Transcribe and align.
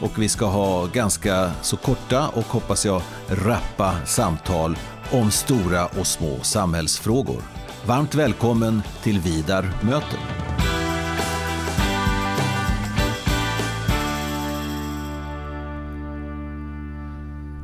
och 0.00 0.22
vi 0.22 0.28
ska 0.28 0.46
ha 0.46 0.86
ganska 0.86 1.50
så 1.62 1.76
korta 1.76 2.28
och 2.28 2.44
hoppas 2.44 2.86
jag 2.86 3.02
rappa 3.28 4.06
samtal 4.06 4.76
om 5.12 5.30
stora 5.30 5.86
och 5.86 6.06
små 6.06 6.40
samhällsfrågor. 6.42 7.42
Varmt 7.86 8.14
välkommen 8.14 8.82
till 9.02 9.20
Vidar 9.20 9.72
möter. 9.82 10.18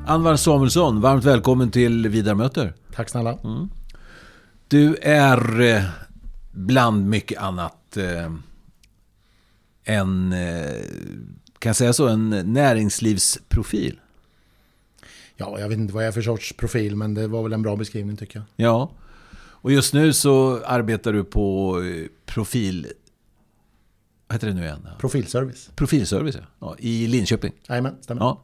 Anvar 0.08 0.36
Samuelsson, 0.36 1.00
varmt 1.00 1.24
välkommen 1.24 1.70
till 1.70 2.08
Vidar 2.08 2.34
möter. 2.34 2.74
Tack 2.94 3.08
snälla. 3.08 3.38
Mm. 3.44 3.70
Du 4.68 4.96
är 5.02 5.60
eh, 5.60 5.82
bland 6.52 7.08
mycket 7.08 7.42
annat 7.42 7.96
eh, 7.96 8.32
en 9.84 10.32
eh, 10.32 10.82
kan 11.58 11.68
jag 11.68 11.76
säga 11.76 11.92
så, 11.92 12.08
en 12.08 12.30
näringslivsprofil? 12.52 14.00
Ja, 15.36 15.60
jag 15.60 15.68
vet 15.68 15.78
inte 15.78 15.94
vad 15.94 16.02
jag 16.02 16.08
är 16.08 16.12
för 16.12 16.22
sorts 16.22 16.52
profil, 16.52 16.96
men 16.96 17.14
det 17.14 17.28
var 17.28 17.42
väl 17.42 17.52
en 17.52 17.62
bra 17.62 17.76
beskrivning 17.76 18.16
tycker 18.16 18.38
jag. 18.38 18.66
Ja, 18.66 18.90
och 19.66 19.72
just 19.72 19.94
nu 19.94 20.12
så 20.12 20.64
arbetar 20.64 21.12
du 21.12 21.24
på 21.24 21.76
eh, 21.82 22.06
profil... 22.26 22.86
Vad 24.28 24.34
heter 24.34 24.46
det 24.46 24.54
nu 24.54 24.62
igen? 24.62 24.88
Profilservice. 24.98 25.70
Profilservice, 25.74 26.36
ja. 26.58 26.76
I 26.78 27.06
Linköping. 27.06 27.52
Jajamän, 27.68 27.96
stämmer. 28.00 28.22
Ja. 28.22 28.42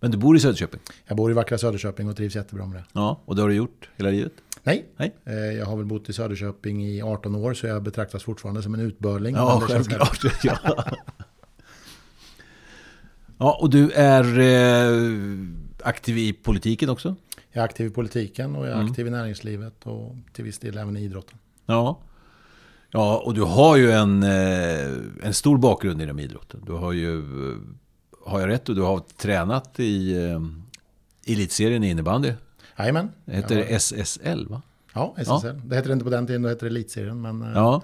Men 0.00 0.10
du 0.10 0.18
bor 0.18 0.36
i 0.36 0.40
Söderköping? 0.40 0.80
Jag 1.06 1.16
bor 1.16 1.30
i 1.30 1.34
vackra 1.34 1.58
Söderköping 1.58 2.08
och 2.08 2.16
trivs 2.16 2.34
jättebra 2.34 2.66
med 2.66 2.76
det. 2.76 2.84
Ja, 2.92 3.20
och 3.24 3.36
det 3.36 3.42
har 3.42 3.48
du 3.48 3.54
gjort 3.54 3.88
hela 3.96 4.10
livet? 4.10 4.32
Nej. 4.62 4.84
Nej. 4.96 5.14
Eh, 5.24 5.34
jag 5.34 5.66
har 5.66 5.76
väl 5.76 5.86
bott 5.86 6.08
i 6.08 6.12
Söderköping 6.12 6.86
i 6.86 7.02
18 7.02 7.34
år 7.34 7.54
så 7.54 7.66
jag 7.66 7.82
betraktas 7.82 8.22
fortfarande 8.22 8.62
som 8.62 8.74
en 8.74 8.80
utbörling. 8.80 9.34
Ja, 9.34 9.60
självklart. 9.60 10.44
Ja. 10.44 10.58
Ja, 13.42 13.58
och 13.60 13.70
du 13.70 13.90
är 13.90 14.38
eh, 14.40 15.18
aktiv 15.82 16.18
i 16.18 16.32
politiken 16.32 16.88
också? 16.88 17.16
Jag 17.52 17.62
är 17.62 17.64
aktiv 17.64 17.86
i 17.86 17.90
politiken 17.90 18.56
och 18.56 18.66
jag 18.66 18.72
är 18.72 18.74
mm. 18.74 18.86
aktiv 18.86 19.06
i 19.06 19.10
näringslivet 19.10 19.86
och 19.86 20.16
till 20.32 20.44
viss 20.44 20.58
del 20.58 20.78
även 20.78 20.96
i 20.96 21.00
idrotten. 21.00 21.38
Ja, 21.66 21.98
ja 22.90 23.22
och 23.24 23.34
du 23.34 23.42
har 23.42 23.76
ju 23.76 23.92
en, 23.92 24.22
eh, 24.22 25.26
en 25.26 25.34
stor 25.34 25.58
bakgrund 25.58 26.02
inom 26.02 26.18
idrotten. 26.18 26.62
Du 26.66 26.72
har 26.72 26.92
ju, 26.92 27.18
eh, 27.18 27.58
har 28.26 28.40
jag 28.40 28.48
rätt, 28.48 28.68
och 28.68 28.74
du 28.74 28.82
har 28.82 29.02
tränat 29.16 29.80
i 29.80 30.24
eh, 30.24 30.40
elitserien 31.32 31.84
i 31.84 31.90
innebandy. 31.90 32.32
Jajamän. 32.78 33.10
Det 33.24 33.36
heter 33.36 33.56
ja. 33.58 33.64
SSL 33.64 34.46
va? 34.48 34.62
Ja, 34.94 35.14
SSL. 35.16 35.46
Ja. 35.46 35.52
Det 35.64 35.74
hette 35.74 35.88
det 35.88 35.92
inte 35.92 36.04
på 36.04 36.10
den 36.10 36.26
tiden, 36.26 36.42
då 36.42 36.48
hette 36.48 36.64
det 36.64 36.70
elitserien. 36.70 37.20
Men, 37.22 37.42
eh, 37.42 37.48
ja. 37.54 37.82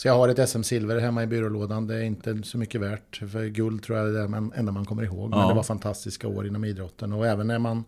Så 0.00 0.08
jag 0.08 0.14
har 0.14 0.28
ett 0.28 0.48
SM-silver 0.48 0.98
hemma 0.98 1.22
i 1.22 1.26
byrålådan. 1.26 1.86
Det 1.86 1.94
är 1.94 2.02
inte 2.02 2.42
så 2.42 2.58
mycket 2.58 2.80
värt. 2.80 3.16
För 3.32 3.46
guld 3.46 3.82
tror 3.82 3.98
jag 3.98 4.08
är 4.08 4.12
det 4.12 4.50
enda 4.56 4.72
man 4.72 4.84
kommer 4.84 5.02
ihåg. 5.02 5.30
Ja. 5.32 5.38
Men 5.38 5.48
det 5.48 5.54
var 5.54 5.62
fantastiska 5.62 6.28
år 6.28 6.46
inom 6.46 6.64
idrotten. 6.64 7.12
Och 7.12 7.26
även 7.26 7.46
när 7.46 7.58
man 7.58 7.84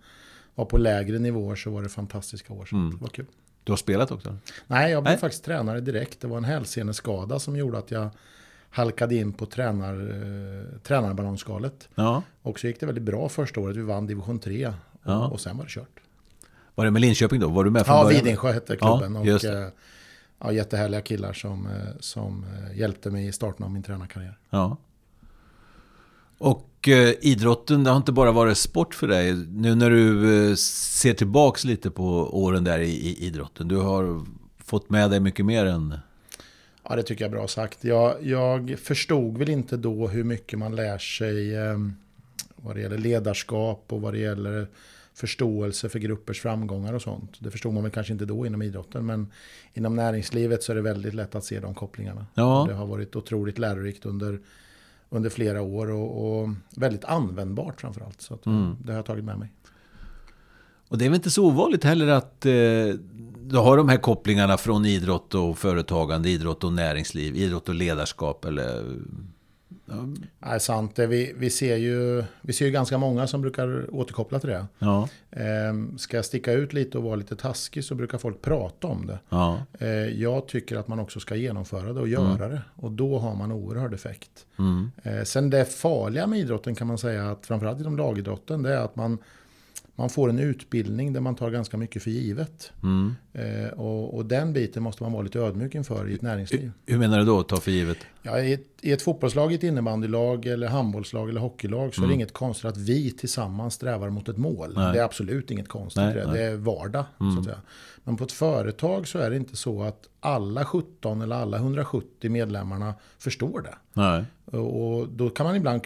var 0.55 0.64
på 0.64 0.78
lägre 0.78 1.18
nivåer 1.18 1.56
så 1.56 1.70
var 1.70 1.83
det 1.83 1.88
fantastiska 1.88 2.52
år. 2.52 2.64
Så 2.64 2.77
mm. 2.77 2.90
det 2.90 2.96
var 3.02 3.08
kul. 3.08 3.27
Du 3.64 3.72
har 3.72 3.77
spelat 3.77 4.11
också? 4.11 4.36
Nej, 4.67 4.92
jag 4.92 5.02
blev 5.02 5.12
Nej. 5.12 5.20
faktiskt 5.20 5.45
tränare 5.45 5.80
direkt. 5.80 6.20
Det 6.20 6.27
var 6.27 6.36
en 6.36 6.45
hälseneskada 6.45 7.39
som 7.39 7.56
gjorde 7.56 7.78
att 7.78 7.90
jag 7.90 8.11
halkade 8.70 9.14
in 9.14 9.33
på 9.33 9.46
tränar, 9.46 9.95
eh, 9.95 10.78
tränarballongskalet. 10.83 11.89
Ja. 11.95 12.22
Och 12.42 12.61
så 12.61 12.67
gick 12.67 12.80
det 12.80 12.86
väldigt 12.86 13.05
bra 13.05 13.28
första 13.28 13.61
året. 13.61 13.77
Vi 13.77 13.83
vann 13.83 14.06
division 14.06 14.39
3. 14.39 14.67
Och, 14.67 14.74
ja. 15.02 15.27
och 15.27 15.40
sen 15.40 15.56
var 15.56 15.64
det 15.64 15.70
kört. 15.70 16.01
Var 16.74 16.84
det 16.84 16.90
med 16.90 17.01
Linköping 17.01 17.40
då? 17.40 17.48
Var 17.48 17.64
du 17.64 17.70
med 17.70 17.86
från 17.86 17.96
ja, 17.96 18.05
början? 18.05 18.24
Vidingsjö 18.24 18.52
hette 18.52 18.77
klubben. 18.77 19.14
Ja, 19.24 19.34
och, 19.34 19.45
eh, 19.45 19.68
ja, 20.42 20.53
jättehärliga 20.53 21.01
killar 21.01 21.33
som, 21.33 21.67
eh, 21.67 21.73
som 22.01 22.45
eh, 22.45 22.79
hjälpte 22.79 23.11
mig 23.11 23.27
i 23.27 23.33
starten 23.33 23.64
av 23.64 23.70
min 23.70 23.83
tränarkarriär. 23.83 24.39
Ja. 24.51 24.77
Och 26.39 26.89
eh, 26.89 27.14
idrotten, 27.20 27.85
det 27.85 27.91
har 27.91 27.97
inte 27.97 28.13
bara 28.13 28.33
varit 28.33 28.58
sport 28.58 28.95
för 28.95 29.08
dig. 29.08 29.35
Nu 29.35 29.75
när 29.75 29.91
du 29.91 30.51
eh, 30.51 30.55
ser 30.55 31.14
tillbaks 31.14 31.64
lite 31.64 31.91
på 31.91 32.05
åren 32.42 32.64
där 32.64 32.79
i, 32.79 32.91
i, 32.91 33.27
idrotten. 33.27 33.69
Du 33.69 33.77
har 33.77 34.27
fått 34.58 34.91
med 34.91 35.11
dig 35.11 35.20
mycket 35.20 35.47
mer 35.47 35.67
än... 35.67 35.98
Ja, 36.89 36.97
det 36.97 37.02
tycker 37.02 37.25
jag 37.25 37.29
är 37.33 37.36
bra 37.36 37.48
sagt. 37.48 37.85
Jag, 37.85 38.27
jag 38.27 38.79
förstod 38.79 39.39
väl 39.39 39.48
inte 39.48 39.77
då 39.77 40.08
hur 40.08 40.25
mycket 40.25 40.58
man 40.58 40.77
lär 40.77 40.98
sig 40.98 41.55
eh, 41.55 41.79
vad 42.57 42.77
det 42.77 42.81
gäller 42.81 42.98
ledarskap 42.98 43.85
och 43.89 44.01
vad 44.01 44.13
det 44.14 44.19
gäller 44.19 44.69
förståelse 45.14 45.89
för 45.89 45.98
gruppers 45.98 46.40
framgångar 46.40 46.92
och 46.92 47.02
sånt. 47.02 47.36
Det 47.39 47.50
förstod 47.50 47.74
man 47.74 47.83
väl 47.83 47.92
kanske 47.92 48.12
inte 48.12 48.24
då 48.24 48.46
inom 48.46 48.62
idrotten, 48.62 49.06
men 49.06 49.30
inom 49.74 49.96
näringslivet 49.96 50.62
så 50.62 50.73
är 50.73 50.77
det 50.77 50.83
väldigt 50.83 51.14
lätt 51.14 51.34
att 51.34 51.45
se 51.45 51.61
de 51.61 51.74
kopplingarna. 51.74 52.27
Ja. 52.34 52.67
Det 52.68 52.74
har 52.74 52.86
varit 52.86 53.17
otroligt 53.17 53.58
lärorikt 53.58 54.06
under, 54.06 54.40
under 55.11 55.30
flera 55.30 55.62
år 55.62 55.90
och, 55.90 56.40
och 56.42 56.48
väldigt 56.77 57.05
användbart 57.05 57.80
framförallt. 57.80 58.22
Så 58.22 58.39
mm. 58.46 58.77
det 58.84 58.92
har 58.92 58.98
jag 58.98 59.06
tagit 59.06 59.24
med 59.24 59.39
mig. 59.39 59.52
Och 60.89 60.98
det 60.98 61.05
är 61.05 61.08
väl 61.08 61.17
inte 61.17 61.30
så 61.30 61.46
ovanligt 61.46 61.84
heller 61.84 62.06
att 62.06 62.46
eh, 62.46 62.52
du 63.40 63.56
har 63.56 63.77
de 63.77 63.89
här 63.89 63.96
kopplingarna 63.96 64.56
från 64.56 64.86
idrott 64.86 65.34
och 65.34 65.58
företagande, 65.58 66.28
idrott 66.28 66.64
och 66.64 66.72
näringsliv, 66.72 67.36
idrott 67.36 67.68
och 67.68 67.74
ledarskap 67.74 68.45
eller 68.45 68.96
Är 70.40 70.58
sant. 70.58 70.98
Vi, 70.98 71.34
vi, 71.36 71.50
ser 71.50 71.77
ju, 71.77 72.24
vi 72.42 72.52
ser 72.52 72.64
ju 72.64 72.70
ganska 72.70 72.98
många 72.98 73.27
som 73.27 73.40
brukar 73.40 73.94
återkoppla 73.94 74.38
till 74.38 74.48
det. 74.48 74.66
Ja. 74.78 75.08
Ehm, 75.30 75.98
ska 75.98 76.16
jag 76.16 76.24
sticka 76.24 76.52
ut 76.52 76.72
lite 76.72 76.98
och 76.98 77.05
vara 77.05 77.16
lite 77.16 77.36
taskig 77.36 77.84
så 77.84 77.94
brukar 77.94 78.18
folk 78.18 78.42
prata 78.42 78.86
om 78.86 79.06
det. 79.06 79.18
Ja. 79.28 79.62
Ehm, 79.78 80.20
jag 80.20 80.48
tycker 80.48 80.77
att 80.77 80.88
man 80.88 81.00
också 81.00 81.20
ska 81.20 81.34
genomföra 81.34 81.92
det 81.92 82.00
och 82.00 82.08
göra 82.08 82.44
mm. 82.44 82.50
det. 82.50 82.62
Och 82.74 82.92
då 82.92 83.18
har 83.18 83.34
man 83.34 83.52
oerhörd 83.52 83.94
effekt. 83.94 84.46
Mm. 84.58 84.90
Ehm, 85.02 85.24
sen 85.24 85.50
det 85.50 85.64
farliga 85.64 86.27
med 86.27 86.39
idrotten 86.39 86.74
kan 86.74 86.86
man 86.86 86.98
säga 86.98 87.30
att 87.30 87.46
framförallt 87.46 87.80
inom 87.80 87.96
lagidrotten 87.96 88.62
det 88.62 88.74
är 88.74 88.84
att 88.84 88.96
man 88.96 89.18
man 89.95 90.11
får 90.11 90.30
en 90.30 90.39
utbildning 90.39 91.13
där 91.13 91.20
man 91.20 91.35
tar 91.35 91.51
ganska 91.51 91.77
mycket 91.77 92.03
för 92.03 92.11
givet. 92.11 92.73
Mm. 92.83 93.14
Eh, 93.33 93.69
och, 93.69 94.14
och, 94.14 94.27
den 94.27 94.53
biten 94.53 94.83
måste 94.83 95.03
man 95.03 95.13
vara 95.13 95.23
lite 95.23 95.39
ödmjuk 95.39 95.75
inför 95.75 96.11
i 96.11 96.14
ett 96.14 96.23
näringsliv. 96.23 96.70
Hur 96.86 96.98
menar 96.98 97.19
du 97.19 97.25
då, 97.25 97.42
ta 97.42 97.57
för 97.57 97.70
givet? 97.70 97.98
Ja, 98.23 98.41
i, 98.41 98.52
ett, 98.52 98.67
I 98.81 98.92
ett 98.92 99.02
fotbollslag, 99.02 99.52
ett 99.52 99.63
innebandylag, 99.63 100.47
eller 100.47 100.69
handbollslag 100.69 101.29
eller 101.29 101.41
hockeylag 101.41 101.95
så 101.95 102.01
mm. 102.01 102.05
är 102.05 102.08
det 102.08 102.14
mm. 102.14 102.20
inget 102.20 102.33
konstigt 102.33 102.64
att 102.64 102.77
vi 102.77 103.11
tillsammans 103.11 103.75
strävar 103.75 104.11
mot 104.11 104.29
ett 104.29 104.36
mål. 104.36 104.73
Nej. 104.77 104.92
Det 104.92 105.01
är 105.01 105.05
absolut 105.05 105.51
inget 105.51 105.69
konstigt. 105.69 106.02
Nej, 106.02 106.14
det. 106.14 106.27
Nej. 106.27 106.36
det 106.36 106.42
är 106.42 106.57
vardag. 106.57 107.05
Mm. 107.20 107.33
Så 107.33 107.39
att 107.39 107.45
säga. 107.45 107.58
Men 108.05 108.17
på 108.17 108.25
ett 108.25 108.33
företag 108.33 109.08
så 109.08 109.19
är 109.19 109.31
det 109.31 109.36
inte 109.36 109.57
så 109.57 109.83
att 109.83 110.08
alla 110.20 110.64
17 110.64 111.23
eller 111.23 111.36
alla 111.36 111.57
170 111.57 112.31
medlemmarna 112.31 112.95
förstår 113.19 113.61
det. 113.61 113.75
Nej. 113.92 114.25
Och 114.61 115.08
då 115.08 115.30
kan 115.30 115.46
man 115.46 115.57
ibland 115.57 115.83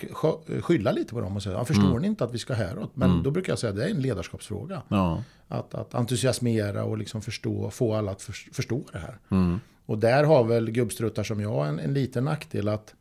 skylla 0.62 0.92
lite 0.92 1.14
på 1.14 1.20
dem 1.20 1.36
och 1.36 1.42
säga, 1.42 1.64
förstår 1.64 1.90
mm. 1.90 2.02
ni 2.02 2.08
inte 2.08 2.24
att 2.24 2.34
vi 2.34 2.38
ska 2.38 2.54
häråt? 2.54 2.90
Men 2.94 3.10
mm. 3.10 3.22
då 3.22 3.30
brukar 3.30 3.52
jag 3.52 3.58
säga 3.58 3.70
att 3.70 3.76
det 3.76 3.84
är 3.84 3.90
en 3.90 4.00
ledarskapsfråga. 4.00 4.82
Ja. 4.88 5.22
Att, 5.48 5.74
att 5.74 5.94
entusiasmera 5.94 6.84
och 6.84 6.98
liksom 6.98 7.22
förstå, 7.22 7.70
få 7.70 7.94
alla 7.94 8.10
att 8.10 8.22
förstå 8.52 8.82
det 8.92 8.98
här. 8.98 9.18
Mm. 9.28 9.60
Och 9.86 9.98
där 9.98 10.24
har 10.24 10.44
väl 10.44 10.70
gubbstruttar 10.70 11.22
som 11.22 11.40
jag 11.40 11.68
en, 11.68 11.78
en 11.78 11.94
liten 11.94 12.24
nackdel 12.24 12.68
att 12.68 12.94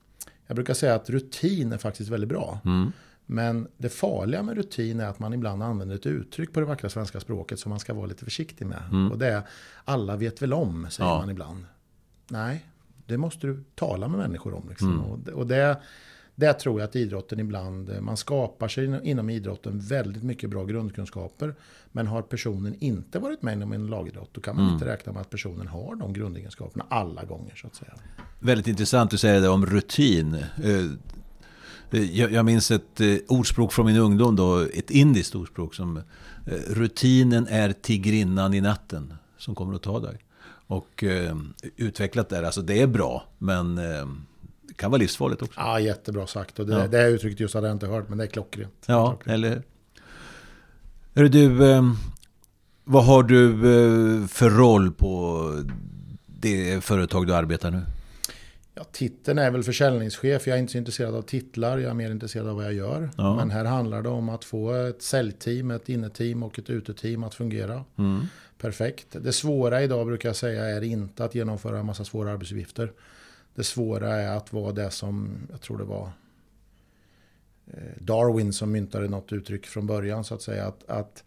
jag 0.47 0.55
brukar 0.55 0.73
säga 0.73 0.95
att 0.95 1.09
rutin 1.09 1.73
är 1.73 1.77
faktiskt 1.77 2.09
väldigt 2.09 2.29
bra. 2.29 2.59
Mm. 2.65 2.91
Men 3.25 3.67
det 3.77 3.89
farliga 3.89 4.43
med 4.43 4.55
rutin 4.55 4.99
är 4.99 5.05
att 5.05 5.19
man 5.19 5.33
ibland 5.33 5.63
använder 5.63 5.95
ett 5.95 6.05
uttryck 6.05 6.53
på 6.53 6.59
det 6.59 6.65
vackra 6.65 6.89
svenska 6.89 7.19
språket 7.19 7.59
som 7.59 7.69
man 7.69 7.79
ska 7.79 7.93
vara 7.93 8.05
lite 8.05 8.25
försiktig 8.25 8.65
med. 8.65 8.83
Mm. 8.91 9.11
Och 9.11 9.17
det 9.17 9.27
är 9.27 9.41
alla 9.85 10.15
vet 10.15 10.41
väl 10.41 10.53
om, 10.53 10.87
säger 10.89 11.09
ja. 11.09 11.19
man 11.19 11.29
ibland. 11.29 11.65
Nej, 12.27 12.65
det 13.05 13.17
måste 13.17 13.47
du 13.47 13.63
tala 13.75 14.07
med 14.07 14.19
människor 14.19 14.53
om. 14.53 14.69
Liksom. 14.69 14.93
Mm. 14.93 15.05
Och, 15.05 15.19
det, 15.19 15.31
och 15.31 15.47
det, 15.47 15.77
det 16.35 16.53
tror 16.53 16.79
jag 16.79 16.87
att 16.87 16.95
idrotten 16.95 17.39
ibland, 17.39 18.01
man 18.01 18.17
skapar 18.17 18.67
sig 18.67 18.99
inom 19.03 19.29
idrotten 19.29 19.79
väldigt 19.79 20.23
mycket 20.23 20.49
bra 20.49 20.65
grundkunskaper. 20.65 21.55
Men 21.91 22.07
har 22.07 22.21
personen 22.21 22.75
inte 22.79 23.19
varit 23.19 23.41
med 23.41 23.53
inom 23.53 23.71
en 23.71 23.87
lagidrott, 23.87 24.29
då 24.31 24.41
kan 24.41 24.55
man 24.55 24.63
mm. 24.63 24.73
inte 24.73 24.85
räkna 24.85 25.11
med 25.11 25.21
att 25.21 25.29
personen 25.29 25.67
har 25.67 25.95
de 25.95 26.13
grundegenskaperna 26.13 26.85
alla 26.89 27.23
gånger. 27.23 27.55
så 27.55 27.67
att 27.67 27.75
säga. 27.75 27.93
Väldigt 28.39 28.67
intressant 28.67 29.11
du 29.11 29.17
säger 29.17 29.41
det 29.41 29.49
om 29.49 29.65
rutin. 29.65 30.33
Eh, 30.63 30.85
jag, 31.89 32.31
jag 32.31 32.45
minns 32.45 32.71
ett 32.71 33.01
eh, 33.01 33.15
ordspråk 33.27 33.73
från 33.73 33.85
min 33.85 33.97
ungdom, 33.97 34.35
då, 34.35 34.59
ett 34.59 34.91
indiskt 34.91 35.35
ordspråk 35.35 35.75
som 35.75 35.97
eh, 35.97 36.03
rutinen 36.67 37.47
är 37.49 37.71
tigrinnan 37.71 38.53
i 38.53 38.61
natten 38.61 39.13
som 39.37 39.55
kommer 39.55 39.73
att 39.73 39.83
ta 39.83 39.99
dig. 39.99 40.24
Och 40.67 41.03
eh, 41.03 41.35
utvecklat 41.75 42.29
där, 42.29 42.43
alltså 42.43 42.61
det 42.61 42.81
är 42.81 42.87
bra, 42.87 43.27
men 43.37 43.77
eh, 43.77 44.05
kan 44.75 44.91
vara 44.91 44.99
livsfarligt 44.99 45.41
också. 45.41 45.59
Ja, 45.59 45.79
jättebra 45.79 46.27
sagt. 46.27 46.59
Och 46.59 46.65
det, 46.65 46.73
ja. 46.73 46.87
det 46.87 46.97
här 46.97 47.07
uttrycket 47.07 47.39
just 47.39 47.53
hade 47.53 47.67
jag 47.67 47.75
inte 47.75 47.87
hört, 47.87 48.09
men 48.09 48.17
det 48.17 48.23
är 48.23 48.27
klockrent. 48.27 48.83
Ja, 48.85 49.09
klockrent. 49.09 49.33
eller 49.33 49.63
hur? 51.13 51.29
du, 51.29 51.71
eh, 51.71 51.83
vad 52.83 53.05
har 53.05 53.23
du 53.23 53.51
eh, 53.51 54.27
för 54.27 54.49
roll 54.49 54.91
på 54.91 55.51
det 56.25 56.83
företag 56.83 57.27
du 57.27 57.35
arbetar 57.35 57.71
nu? 57.71 57.81
Ja, 58.77 58.83
titeln 58.91 59.39
är 59.39 59.51
väl 59.51 59.63
försäljningschef. 59.63 60.47
Jag 60.47 60.55
är 60.55 60.59
inte 60.59 60.71
så 60.71 60.77
intresserad 60.77 61.15
av 61.15 61.21
titlar. 61.21 61.77
Jag 61.77 61.89
är 61.89 61.93
mer 61.93 62.11
intresserad 62.11 62.47
av 62.47 62.55
vad 62.55 62.65
jag 62.65 62.73
gör. 62.73 63.09
Ja. 63.17 63.35
Men 63.35 63.51
här 63.51 63.65
handlar 63.65 64.01
det 64.01 64.09
om 64.09 64.29
att 64.29 64.43
få 64.43 64.73
ett 64.73 65.01
säljteam, 65.01 65.71
ett 65.71 65.89
inneteam 65.89 66.43
och 66.43 66.59
ett 66.59 66.69
uteteam 66.69 67.23
att 67.23 67.33
fungera. 67.33 67.83
Mm. 67.97 68.25
Perfekt. 68.65 69.07
Det 69.11 69.33
svåra 69.33 69.83
idag 69.83 70.07
brukar 70.07 70.29
jag 70.29 70.35
säga 70.35 70.65
är 70.65 70.83
inte 70.83 71.25
att 71.25 71.35
genomföra 71.35 71.79
en 71.79 71.85
massa 71.85 72.05
svåra 72.05 72.31
arbetsuppgifter. 72.31 72.91
Det 73.55 73.63
svåra 73.63 74.15
är 74.15 74.37
att 74.37 74.53
vara 74.53 74.71
det 74.71 74.91
som, 74.91 75.37
jag 75.51 75.61
tror 75.61 75.77
det 75.77 75.83
var 75.83 76.11
eh, 77.67 78.01
Darwin 78.01 78.53
som 78.53 78.71
myntade 78.71 79.07
något 79.07 79.33
uttryck 79.33 79.65
från 79.65 79.87
början 79.87 80.23
så 80.23 80.35
att 80.35 80.41
säga. 80.41 80.65
Att, 80.67 80.89
att 80.89 81.23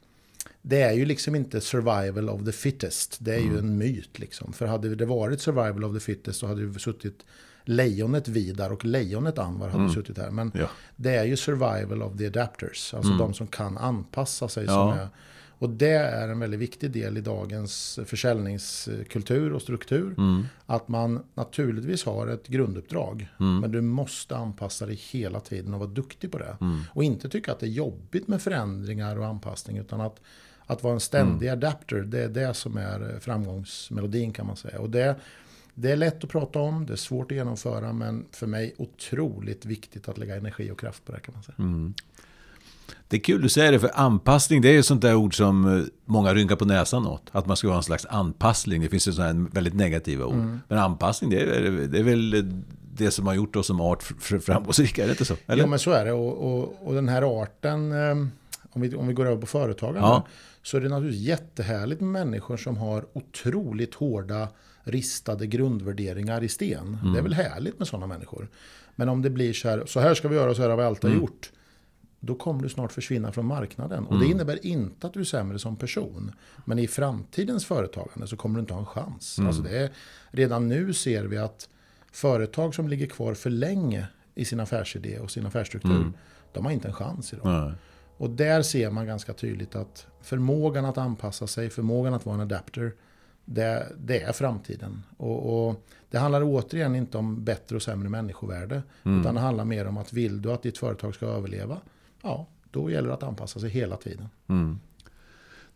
det 0.62 0.82
är 0.82 0.92
ju 0.92 1.04
liksom 1.04 1.34
inte 1.34 1.60
survival 1.60 2.28
of 2.28 2.44
the 2.44 2.52
fittest. 2.52 3.16
Det 3.20 3.34
är 3.34 3.40
mm. 3.40 3.52
ju 3.52 3.58
en 3.58 3.78
myt 3.78 4.18
liksom. 4.18 4.52
För 4.52 4.66
hade 4.66 4.94
det 4.94 5.06
varit 5.06 5.40
survival 5.40 5.84
of 5.84 5.94
the 5.94 6.00
fittest 6.00 6.40
så 6.40 6.46
hade 6.46 6.66
det 6.66 6.78
suttit 6.78 7.24
lejonet 7.64 8.28
Vidar 8.28 8.72
och 8.72 8.84
lejonet 8.84 9.38
Anwar 9.38 9.68
hade 9.68 9.82
mm. 9.82 9.94
suttit 9.94 10.18
här. 10.18 10.30
Men 10.30 10.52
ja. 10.54 10.68
det 10.96 11.16
är 11.16 11.24
ju 11.24 11.36
survival 11.36 12.02
of 12.02 12.18
the 12.18 12.26
adapters. 12.26 12.94
Alltså 12.94 13.12
mm. 13.12 13.18
de 13.18 13.34
som 13.34 13.46
kan 13.46 13.78
anpassa 13.78 14.48
sig. 14.48 14.64
Ja. 14.64 14.72
Som 14.72 15.00
är, 15.00 15.08
och 15.58 15.70
det 15.70 15.90
är 15.90 16.28
en 16.28 16.38
väldigt 16.38 16.60
viktig 16.60 16.90
del 16.90 17.18
i 17.18 17.20
dagens 17.20 17.98
försäljningskultur 18.06 19.52
och 19.52 19.62
struktur. 19.62 20.14
Mm. 20.18 20.46
Att 20.66 20.88
man 20.88 21.24
naturligtvis 21.34 22.04
har 22.04 22.26
ett 22.26 22.48
grunduppdrag. 22.48 23.28
Mm. 23.40 23.58
Men 23.58 23.72
du 23.72 23.80
måste 23.80 24.36
anpassa 24.36 24.86
dig 24.86 24.94
hela 24.94 25.40
tiden 25.40 25.74
och 25.74 25.80
vara 25.80 25.90
duktig 25.90 26.32
på 26.32 26.38
det. 26.38 26.56
Mm. 26.60 26.80
Och 26.94 27.04
inte 27.04 27.28
tycka 27.28 27.52
att 27.52 27.60
det 27.60 27.66
är 27.66 27.70
jobbigt 27.70 28.28
med 28.28 28.42
förändringar 28.42 29.18
och 29.18 29.26
anpassning. 29.26 29.78
Utan 29.78 30.00
att, 30.00 30.20
att 30.66 30.82
vara 30.82 30.94
en 30.94 31.00
ständig 31.00 31.48
mm. 31.48 31.58
adapter, 31.58 32.00
det 32.00 32.24
är 32.24 32.28
det 32.28 32.54
som 32.54 32.76
är 32.76 33.18
framgångsmelodin 33.20 34.32
kan 34.32 34.46
man 34.46 34.56
säga. 34.56 34.80
Och 34.80 34.90
det, 34.90 35.16
det 35.74 35.90
är 35.90 35.96
lätt 35.96 36.24
att 36.24 36.30
prata 36.30 36.58
om, 36.58 36.86
det 36.86 36.92
är 36.92 36.96
svårt 36.96 37.32
att 37.32 37.36
genomföra. 37.36 37.92
Men 37.92 38.26
för 38.32 38.46
mig 38.46 38.74
otroligt 38.78 39.64
viktigt 39.66 40.08
att 40.08 40.18
lägga 40.18 40.36
energi 40.36 40.70
och 40.70 40.80
kraft 40.80 41.04
på 41.04 41.12
det 41.12 41.20
kan 41.20 41.34
man 41.34 41.42
säga. 41.42 41.56
Mm. 42.88 43.04
Det 43.08 43.16
är 43.16 43.20
kul 43.20 43.42
du 43.42 43.48
säger 43.48 43.72
det, 43.72 43.80
för 43.80 43.90
anpassning 43.94 44.60
det 44.60 44.68
är 44.68 44.72
ju 44.72 44.82
sånt 44.82 45.02
där 45.02 45.14
ord 45.14 45.36
som 45.36 45.78
eh, 45.78 45.84
många 46.04 46.34
rynkar 46.34 46.56
på 46.56 46.64
näsan 46.64 47.06
åt. 47.06 47.22
Att 47.32 47.46
man 47.46 47.56
ska 47.56 47.68
ha 47.68 47.76
en 47.76 47.82
slags 47.82 48.06
anpassning. 48.06 48.82
Det 48.82 48.88
finns 48.88 49.08
ju 49.08 49.12
sådana 49.12 49.48
väldigt 49.52 49.74
negativa 49.74 50.24
ord. 50.24 50.34
Mm. 50.34 50.60
Men 50.68 50.78
anpassning, 50.78 51.30
det 51.30 51.40
är, 51.40 51.70
det 51.70 51.98
är 51.98 52.02
väl 52.02 52.52
det 52.98 53.10
som 53.10 53.26
har 53.26 53.34
gjort 53.34 53.56
oss 53.56 53.66
som 53.66 53.80
art 53.80 54.02
framgångsrika, 54.42 55.02
är 55.02 55.06
det 55.06 55.12
inte 55.12 55.24
så? 55.24 55.36
Eller? 55.46 55.62
Jo, 55.62 55.68
men 55.68 55.78
så 55.78 55.90
är 55.90 56.04
det. 56.04 56.12
Och, 56.12 56.52
och, 56.52 56.88
och 56.88 56.94
den 56.94 57.08
här 57.08 57.42
arten, 57.42 57.92
eh, 57.92 58.16
om 58.70 58.80
vi, 58.82 58.94
om 58.94 59.06
vi 59.06 59.14
går 59.14 59.26
över 59.26 59.40
på 59.40 59.46
företagarna, 59.46 60.06
ja. 60.06 60.26
så 60.62 60.76
är 60.76 60.80
det 60.80 60.88
naturligtvis 60.88 61.26
jättehärligt 61.26 62.00
med 62.00 62.10
människor 62.10 62.56
som 62.56 62.76
har 62.76 63.06
otroligt 63.12 63.94
hårda 63.94 64.48
ristade 64.82 65.46
grundvärderingar 65.46 66.44
i 66.44 66.48
sten. 66.48 66.98
Mm. 67.00 67.12
Det 67.12 67.18
är 67.18 67.22
väl 67.22 67.34
härligt 67.34 67.78
med 67.78 67.88
sådana 67.88 68.06
människor. 68.06 68.48
Men 68.96 69.08
om 69.08 69.22
det 69.22 69.30
blir 69.30 69.52
så 69.52 69.68
här, 69.68 69.82
så 69.86 70.00
här 70.00 70.14
ska 70.14 70.28
vi 70.28 70.36
göra, 70.36 70.54
så 70.54 70.62
här 70.62 70.68
har 70.68 70.76
vi 70.76 70.82
alltid 70.82 71.10
mm. 71.10 71.22
gjort 71.22 71.50
då 72.20 72.34
kommer 72.34 72.62
du 72.62 72.68
snart 72.68 72.92
försvinna 72.92 73.32
från 73.32 73.46
marknaden. 73.46 74.06
Och 74.06 74.18
det 74.18 74.24
mm. 74.24 74.30
innebär 74.30 74.66
inte 74.66 75.06
att 75.06 75.12
du 75.12 75.20
är 75.20 75.24
sämre 75.24 75.58
som 75.58 75.76
person. 75.76 76.32
Men 76.64 76.78
i 76.78 76.88
framtidens 76.88 77.64
företagande 77.64 78.26
så 78.26 78.36
kommer 78.36 78.54
du 78.54 78.60
inte 78.60 78.74
ha 78.74 78.80
en 78.80 78.86
chans. 78.86 79.38
Mm. 79.38 79.48
Alltså 79.48 79.62
det 79.62 79.78
är, 79.78 79.90
redan 80.30 80.68
nu 80.68 80.92
ser 80.92 81.24
vi 81.24 81.38
att 81.38 81.68
företag 82.12 82.74
som 82.74 82.88
ligger 82.88 83.06
kvar 83.06 83.34
för 83.34 83.50
länge 83.50 84.06
i 84.34 84.44
sin 84.44 84.60
affärsidé 84.60 85.18
och 85.18 85.30
sin 85.30 85.46
affärsstruktur, 85.46 85.96
mm. 85.96 86.12
de 86.52 86.64
har 86.64 86.72
inte 86.72 86.88
en 86.88 86.94
chans 86.94 87.32
idag. 87.32 87.46
Nej. 87.46 87.72
Och 88.16 88.30
där 88.30 88.62
ser 88.62 88.90
man 88.90 89.06
ganska 89.06 89.32
tydligt 89.32 89.76
att 89.76 90.06
förmågan 90.22 90.84
att 90.84 90.98
anpassa 90.98 91.46
sig, 91.46 91.70
förmågan 91.70 92.14
att 92.14 92.26
vara 92.26 92.34
en 92.34 92.40
adapter, 92.40 92.92
det, 93.44 93.92
det 93.98 94.22
är 94.22 94.32
framtiden. 94.32 95.02
Och, 95.16 95.68
och, 95.68 95.84
det 96.10 96.18
handlar 96.18 96.42
återigen 96.44 96.94
inte 96.94 97.18
om 97.18 97.44
bättre 97.44 97.76
och 97.76 97.82
sämre 97.82 98.08
människovärde. 98.08 98.82
Mm. 99.02 99.20
Utan 99.20 99.34
det 99.34 99.40
handlar 99.40 99.64
mer 99.64 99.86
om 99.86 99.96
att 99.96 100.12
vill 100.12 100.42
du 100.42 100.52
att 100.52 100.62
ditt 100.62 100.78
företag 100.78 101.14
ska 101.14 101.26
överleva, 101.26 101.78
ja, 102.22 102.46
då 102.70 102.90
gäller 102.90 103.08
det 103.08 103.14
att 103.14 103.22
anpassa 103.22 103.60
sig 103.60 103.70
hela 103.70 103.96
tiden. 103.96 104.28
Mm. 104.48 104.80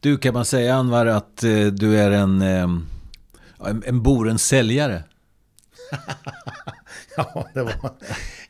Du, 0.00 0.18
kan 0.18 0.34
man 0.34 0.44
säga 0.44 0.74
Anvar 0.74 1.06
att 1.06 1.44
eh, 1.44 1.66
du 1.66 1.98
är 1.98 2.10
en, 2.10 2.42
eh, 2.42 2.68
en, 3.66 3.82
en 3.86 4.02
boren 4.02 4.38
säljare? 4.38 5.04
ja, 7.16 7.48
det 7.54 7.62
var... 7.62 7.74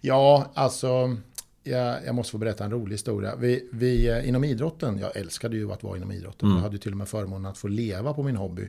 Ja, 0.01 0.51
alltså... 0.55 1.17
Jag, 1.65 2.07
jag, 2.07 2.15
måste 2.15 2.31
få 2.31 2.39
berätta 2.39 2.65
en 2.65 2.71
rolig 2.71 2.95
historia. 2.95 3.37
Vi, 3.37 3.69
vi, 3.73 4.09
eh, 4.09 4.29
inom 4.29 4.45
idrotten, 4.45 4.99
jag 4.99 5.17
älskade 5.17 5.57
ju 5.57 5.73
att 5.73 5.83
vara 5.83 5.97
inom 5.97 6.13
idrotten. 6.13 6.49
Mm. 6.49 6.57
Jag 6.57 6.63
hade 6.63 6.79
till 6.79 6.93
och 6.93 6.99
med 6.99 7.09
förmånen 7.09 7.51
att 7.51 7.59
få 7.59 7.69
leva 7.69 8.15
på 8.15 8.23
min 8.23 8.37
hobby 8.37 8.69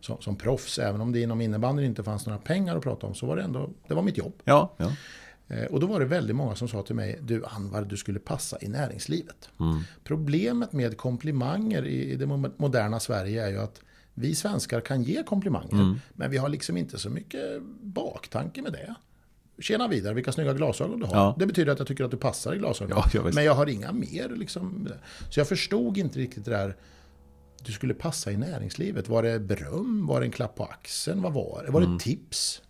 som, 0.00 0.20
som 0.20 0.36
proffs. 0.36 0.78
Även 0.78 1.00
om 1.00 1.12
det 1.12 1.20
inom 1.20 1.40
innebandyn 1.40 1.86
inte 1.86 2.02
fanns 2.02 2.26
några 2.26 2.38
pengar 2.38 2.76
att 2.76 2.82
prata 2.82 3.06
om 3.06 3.14
så 3.14 3.26
var 3.26 3.36
det 3.36 3.42
ändå, 3.42 3.70
det 3.88 3.94
var 3.94 4.02
mitt 4.02 4.18
jobb. 4.18 4.32
Ja, 4.44 4.74
ja. 4.76 4.92
Eh, 5.50 5.64
och 5.64 5.80
då 5.80 5.86
var 5.86 6.00
det 6.00 6.06
väldigt 6.06 6.36
många 6.36 6.56
som 6.56 6.68
sa 6.68 6.82
till 6.82 6.94
mig, 6.94 7.18
du 7.22 7.44
Anvar, 7.44 7.82
du 7.82 7.96
skulle 7.96 8.18
passa 8.18 8.58
i 8.60 8.68
näringslivet. 8.68 9.48
Mm. 9.60 9.80
Problemet 10.04 10.72
med 10.72 10.96
komplimanger 10.96 11.86
i 11.86 12.16
det 12.16 12.26
moderna 12.56 13.00
Sverige 13.00 13.46
är 13.46 13.50
ju 13.50 13.58
att 13.58 13.80
vi 14.14 14.34
svenskar 14.34 14.80
kan 14.80 15.02
ge 15.02 15.22
komplimanger, 15.22 15.72
mm. 15.72 16.00
men 16.12 16.30
vi 16.30 16.36
har 16.36 16.48
liksom 16.48 16.76
inte 16.76 16.98
så 16.98 17.10
mycket 17.10 17.62
baktanke 17.82 18.62
med 18.62 18.72
det. 18.72 18.94
Tjena 19.62 19.88
vidare, 19.88 20.14
vilka 20.14 20.32
snygga 20.32 20.52
glasögon 20.52 21.00
du 21.00 21.06
har. 21.06 21.16
Ja. 21.16 21.36
Det 21.38 21.46
betyder 21.46 21.72
att 21.72 21.78
jag 21.78 21.88
tycker 21.88 22.04
att 22.04 22.10
du 22.10 22.16
passar 22.16 22.54
i 22.54 22.58
glasögon. 22.58 22.96
Ja, 22.96 23.10
jag 23.12 23.34
men 23.34 23.44
jag 23.44 23.54
har 23.54 23.66
inga 23.66 23.92
mer. 23.92 24.28
Liksom. 24.28 24.88
Så 25.30 25.40
jag 25.40 25.48
förstod 25.48 25.98
inte 25.98 26.18
riktigt 26.18 26.44
det 26.44 26.50
där. 26.50 26.76
Du 27.64 27.72
skulle 27.72 27.94
passa 27.94 28.32
i 28.32 28.36
näringslivet. 28.36 29.08
Var 29.08 29.22
det 29.22 29.40
beröm? 29.40 30.06
Var 30.06 30.20
det 30.20 30.26
en 30.26 30.32
klapp 30.32 30.56
på 30.56 30.64
axeln? 30.64 31.22
Vad 31.22 31.32
var 31.32 31.62
det? 31.66 31.72
Var 31.72 31.80
det 31.80 31.86
mm. 31.86 31.98
tips? 31.98 32.62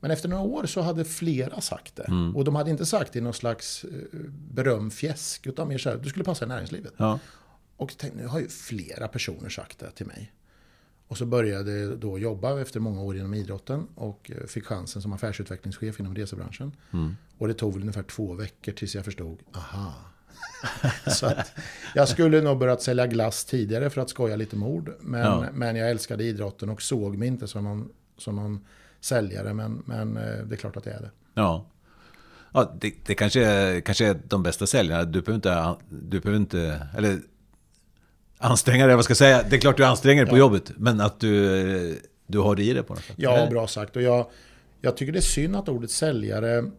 Men 0.00 0.10
efter 0.10 0.28
några 0.28 0.42
år 0.42 0.66
så 0.66 0.80
hade 0.80 1.04
flera 1.04 1.60
sagt 1.60 1.96
det. 1.96 2.02
Mm. 2.08 2.36
Och 2.36 2.44
de 2.44 2.54
hade 2.54 2.70
inte 2.70 2.86
sagt 2.86 3.12
det 3.12 3.18
i 3.18 3.22
någon 3.22 3.34
slags 3.34 3.84
eh, 3.84 4.20
berömfjäsk. 4.50 5.46
Utan 5.46 5.68
mer 5.68 5.78
så 5.78 5.90
här, 5.90 5.96
du 5.96 6.08
skulle 6.08 6.24
passa 6.24 6.44
i 6.44 6.48
näringslivet. 6.48 6.92
Ja. 6.96 7.18
Och 7.76 7.98
tänkte, 7.98 8.18
nu 8.18 8.26
har 8.26 8.40
ju 8.40 8.48
flera 8.48 9.08
personer 9.08 9.48
sagt 9.48 9.78
det 9.78 9.90
till 9.90 10.06
mig. 10.06 10.32
Och 11.08 11.18
så 11.18 11.26
började 11.26 11.72
jag 11.72 11.98
då 11.98 12.18
jobba 12.18 12.60
efter 12.60 12.80
många 12.80 13.02
år 13.02 13.16
inom 13.16 13.34
idrotten. 13.34 13.86
Och 13.94 14.30
eh, 14.34 14.46
fick 14.46 14.64
chansen 14.64 15.02
som 15.02 15.12
affärsutvecklingschef 15.12 16.00
inom 16.00 16.14
resebranschen. 16.14 16.72
Mm. 16.92 17.16
Och 17.38 17.48
det 17.48 17.54
tog 17.54 17.72
väl 17.72 17.82
ungefär 17.82 18.02
två 18.02 18.34
veckor 18.34 18.72
tills 18.72 18.94
jag 18.94 19.04
förstod, 19.04 19.38
aha. 19.54 19.94
så 21.06 21.26
att 21.26 21.52
jag 21.94 22.08
skulle 22.08 22.40
nog 22.40 22.58
börjat 22.58 22.82
sälja 22.82 23.06
glass 23.06 23.44
tidigare 23.44 23.90
för 23.90 24.00
att 24.00 24.10
skoja 24.10 24.36
lite 24.36 24.56
mord. 24.56 24.92
Men, 25.00 25.20
ja. 25.20 25.46
men 25.52 25.76
jag 25.76 25.90
älskade 25.90 26.24
idrotten 26.24 26.68
och 26.68 26.82
såg 26.82 27.16
mig 27.16 27.28
inte 27.28 27.46
som 27.46 27.64
någon, 27.64 27.88
som 28.18 28.36
någon 28.36 28.66
säljare, 29.00 29.54
men, 29.54 29.82
men 29.86 30.16
eh, 30.16 30.44
det 30.44 30.54
är 30.54 30.56
klart 30.56 30.76
att 30.76 30.84
det 30.84 30.90
är 30.90 31.00
det. 31.00 31.10
Ja. 31.34 31.66
Ja, 32.52 32.76
det, 32.80 32.94
det 33.06 33.14
kanske, 33.14 33.44
är, 33.44 33.80
kanske 33.80 34.06
är 34.06 34.18
de 34.24 34.42
bästa 34.42 34.66
säljarna. 34.66 35.04
Du 35.04 35.20
behöver 35.20 35.34
inte, 35.34 35.76
du 35.88 36.20
behöver 36.20 36.40
inte 36.40 36.88
eller 36.96 37.18
anstränga 38.38 38.86
dig, 38.86 38.96
vad 38.96 39.04
ska 39.04 39.10
jag 39.10 39.18
säga? 39.18 39.42
Det 39.50 39.56
är 39.56 39.60
klart 39.60 39.76
du 39.76 39.84
anstränger 39.84 40.24
dig 40.24 40.30
på 40.30 40.38
jobbet, 40.38 40.72
men 40.76 41.00
att 41.00 41.20
du, 41.20 42.00
du 42.26 42.38
har 42.38 42.56
det 42.56 42.62
i 42.62 42.72
dig 42.72 42.82
på 42.82 42.94
något 42.94 43.04
sätt. 43.04 43.16
Ja, 43.18 43.46
bra 43.50 43.66
sagt. 43.66 43.96
Och 43.96 44.02
jag, 44.02 44.26
jag 44.80 44.96
tycker 44.96 45.12
det 45.12 45.18
är 45.18 45.20
synd 45.20 45.56
att 45.56 45.68
ordet 45.68 45.90
säljare 45.90 46.70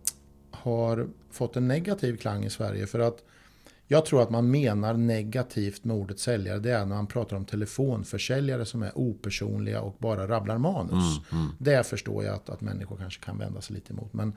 har 0.52 1.08
fått 1.32 1.56
en 1.56 1.68
negativ 1.68 2.18
klang 2.18 2.46
i 2.46 2.50
Sverige. 2.50 2.88
För 2.88 3.00
att 3.00 3.24
jag 3.92 4.06
tror 4.06 4.22
att 4.22 4.30
man 4.30 4.52
menar 4.52 4.94
negativt 4.94 5.84
med 5.84 5.96
ordet 5.96 6.20
säljare. 6.20 6.60
Det 6.60 6.72
är 6.72 6.80
när 6.80 6.96
man 6.96 7.08
pratar 7.08 7.38
om 7.38 7.46
telefonförsäljare 7.46 8.66
som 8.66 8.84
är 8.84 8.98
opersonliga 8.98 9.82
och 9.82 9.96
bara 10.00 10.28
rabblar 10.28 10.58
manus. 10.58 11.22
Mm, 11.32 11.44
mm. 11.44 11.56
Det 11.60 11.88
förstår 11.88 12.24
jag 12.24 12.36
att, 12.36 12.50
att 12.50 12.62
människor 12.62 12.98
kanske 12.98 13.24
kan 13.24 13.38
vända 13.38 13.62
sig 13.62 13.76
lite 13.76 13.94
emot. 13.94 14.14
Men, 14.14 14.34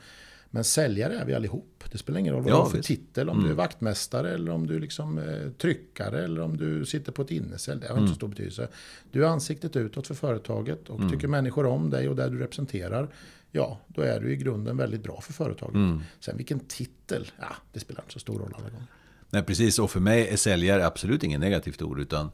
men 0.50 0.64
säljare 0.64 1.18
är 1.18 1.24
vi 1.24 1.34
allihop. 1.34 1.84
Det 1.92 1.98
spelar 1.98 2.20
ingen 2.20 2.34
roll 2.34 2.42
vad 2.42 2.52
ja, 2.52 2.56
du 2.56 2.62
har 2.62 2.70
för 2.70 2.82
titel. 2.82 3.28
Om 3.28 3.36
mm. 3.36 3.46
du 3.46 3.52
är 3.52 3.56
vaktmästare 3.56 4.34
eller 4.34 4.52
om 4.52 4.66
du 4.66 4.78
liksom, 4.78 5.18
eh, 5.18 5.50
tryckare 5.58 6.24
eller 6.24 6.40
om 6.40 6.56
du 6.56 6.86
sitter 6.86 7.12
på 7.12 7.22
ett 7.22 7.30
inneställ. 7.30 7.80
Det 7.80 7.88
har 7.88 7.94
inte 7.94 8.00
så 8.00 8.04
mm. 8.04 8.14
stor 8.14 8.28
betydelse. 8.28 8.68
Du 9.10 9.24
är 9.24 9.28
ansiktet 9.28 9.76
utåt 9.76 10.06
för 10.06 10.14
företaget 10.14 10.88
och 10.88 10.98
mm. 10.98 11.10
tycker 11.10 11.28
människor 11.28 11.66
om 11.66 11.90
dig 11.90 12.08
och 12.08 12.16
där 12.16 12.30
du 12.30 12.38
representerar. 12.38 13.08
Ja, 13.50 13.80
då 13.86 14.02
är 14.02 14.20
du 14.20 14.32
i 14.32 14.36
grunden 14.36 14.76
väldigt 14.76 15.02
bra 15.02 15.20
för 15.20 15.32
företaget. 15.32 15.74
Mm. 15.74 16.00
Sen 16.20 16.36
vilken 16.36 16.60
titel, 16.60 17.30
ja, 17.40 17.56
det 17.72 17.80
spelar 17.80 18.02
inte 18.02 18.12
så 18.12 18.18
stor 18.18 18.38
roll 18.38 18.54
alla 18.56 18.70
gånger. 18.70 18.86
Nej, 19.32 19.42
precis. 19.42 19.78
Och 19.78 19.90
för 19.90 20.00
mig 20.00 20.28
är 20.28 20.36
säljare 20.36 20.86
absolut 20.86 21.24
inget 21.24 21.40
negativt 21.40 21.82
ord. 21.82 22.00
Utan 22.00 22.30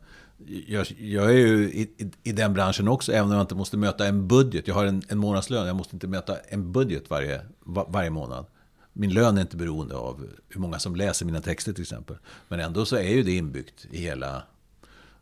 jag, 0.66 0.86
jag 0.98 1.24
är 1.24 1.36
ju 1.36 1.72
i, 1.72 1.82
i, 1.82 2.10
i, 2.22 2.32
den 2.32 2.54
branschen 2.54 2.88
också, 2.88 3.12
även 3.12 3.24
om 3.24 3.32
jag 3.32 3.40
inte 3.40 3.54
måste 3.54 3.76
möta 3.76 4.06
en 4.06 4.28
budget. 4.28 4.68
Jag 4.68 4.74
har 4.74 4.84
en, 4.84 5.02
en 5.08 5.18
månadslön, 5.18 5.66
jag 5.66 5.76
måste 5.76 5.96
inte 5.96 6.06
möta 6.06 6.36
en 6.38 6.72
budget 6.72 7.10
varje, 7.10 7.40
var, 7.60 7.86
varje 7.88 8.10
månad. 8.10 8.46
Min 8.92 9.14
lön 9.14 9.36
är 9.36 9.40
inte 9.40 9.56
beroende 9.56 9.96
av 9.96 10.28
hur 10.48 10.60
många 10.60 10.78
som 10.78 10.96
läser 10.96 11.26
mina 11.26 11.40
texter 11.40 11.72
till 11.72 11.82
exempel. 11.82 12.16
Men 12.48 12.60
ändå 12.60 12.84
så 12.84 12.96
är 12.96 13.08
ju 13.08 13.22
det 13.22 13.32
inbyggt 13.32 13.86
i 13.90 13.98
hela... 13.98 14.42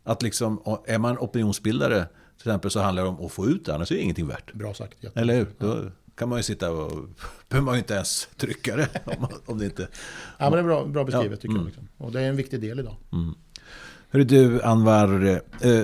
Att 0.03 0.21
liksom, 0.21 0.79
är 0.85 0.97
man 0.97 1.17
opinionsbildare 1.17 2.05
till 2.37 2.49
exempel 2.49 2.71
så 2.71 2.79
handlar 2.79 3.03
det 3.03 3.09
om 3.09 3.25
att 3.25 3.31
få 3.31 3.47
ut 3.47 3.65
det, 3.65 3.75
annars 3.75 3.91
är 3.91 3.95
det 3.95 4.01
ingenting 4.01 4.27
värt. 4.27 4.53
Bra 4.53 4.73
sagt. 4.73 5.05
Eller 5.15 5.35
hur? 5.35 5.47
Då, 5.57 5.91
kan 6.17 6.29
man 6.29 6.39
ju 6.39 6.43
sitta 6.43 6.71
och... 6.71 7.09
behöver 7.49 7.65
man 7.65 7.75
ju 7.75 7.79
inte 7.79 7.93
ens 7.93 8.29
trycka 8.37 8.75
det. 8.75 8.89
Om, 9.05 9.27
om 9.45 9.57
det 9.57 9.65
inte... 9.65 9.87
Ja, 10.37 10.49
men 10.49 10.51
det 10.51 10.59
är 10.59 10.63
bra, 10.63 10.85
bra 10.85 11.03
beskrivet 11.03 11.31
ja, 11.31 11.35
tycker 11.35 11.49
mm. 11.49 11.57
jag. 11.57 11.65
Liksom. 11.65 11.87
Och 11.97 12.11
det 12.11 12.21
är 12.21 12.29
en 12.29 12.35
viktig 12.35 12.61
del 12.61 12.79
idag. 12.79 12.95
Mm. 13.11 13.35
Hörru 14.09 14.23
du, 14.23 14.61
Anvar. 14.61 15.41
Eh, 15.61 15.83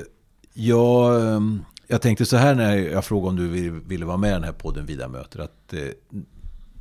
jag, 0.54 1.28
ehm, 1.36 1.66
jag 1.88 2.02
tänkte 2.02 2.26
så 2.26 2.38
här 2.38 2.56
när 2.56 2.78
jag 2.78 3.06
frågade 3.06 3.30
om 3.30 3.36
du 3.36 3.70
ville 3.70 4.06
vara 4.06 4.18
med 4.18 4.30
i 4.30 4.34
den 4.34 4.44
här 4.44 4.54
podden 4.54 4.86
Vida 4.86 5.08
möter. 5.08 5.40
Att 5.40 5.74
eh, 5.74 5.90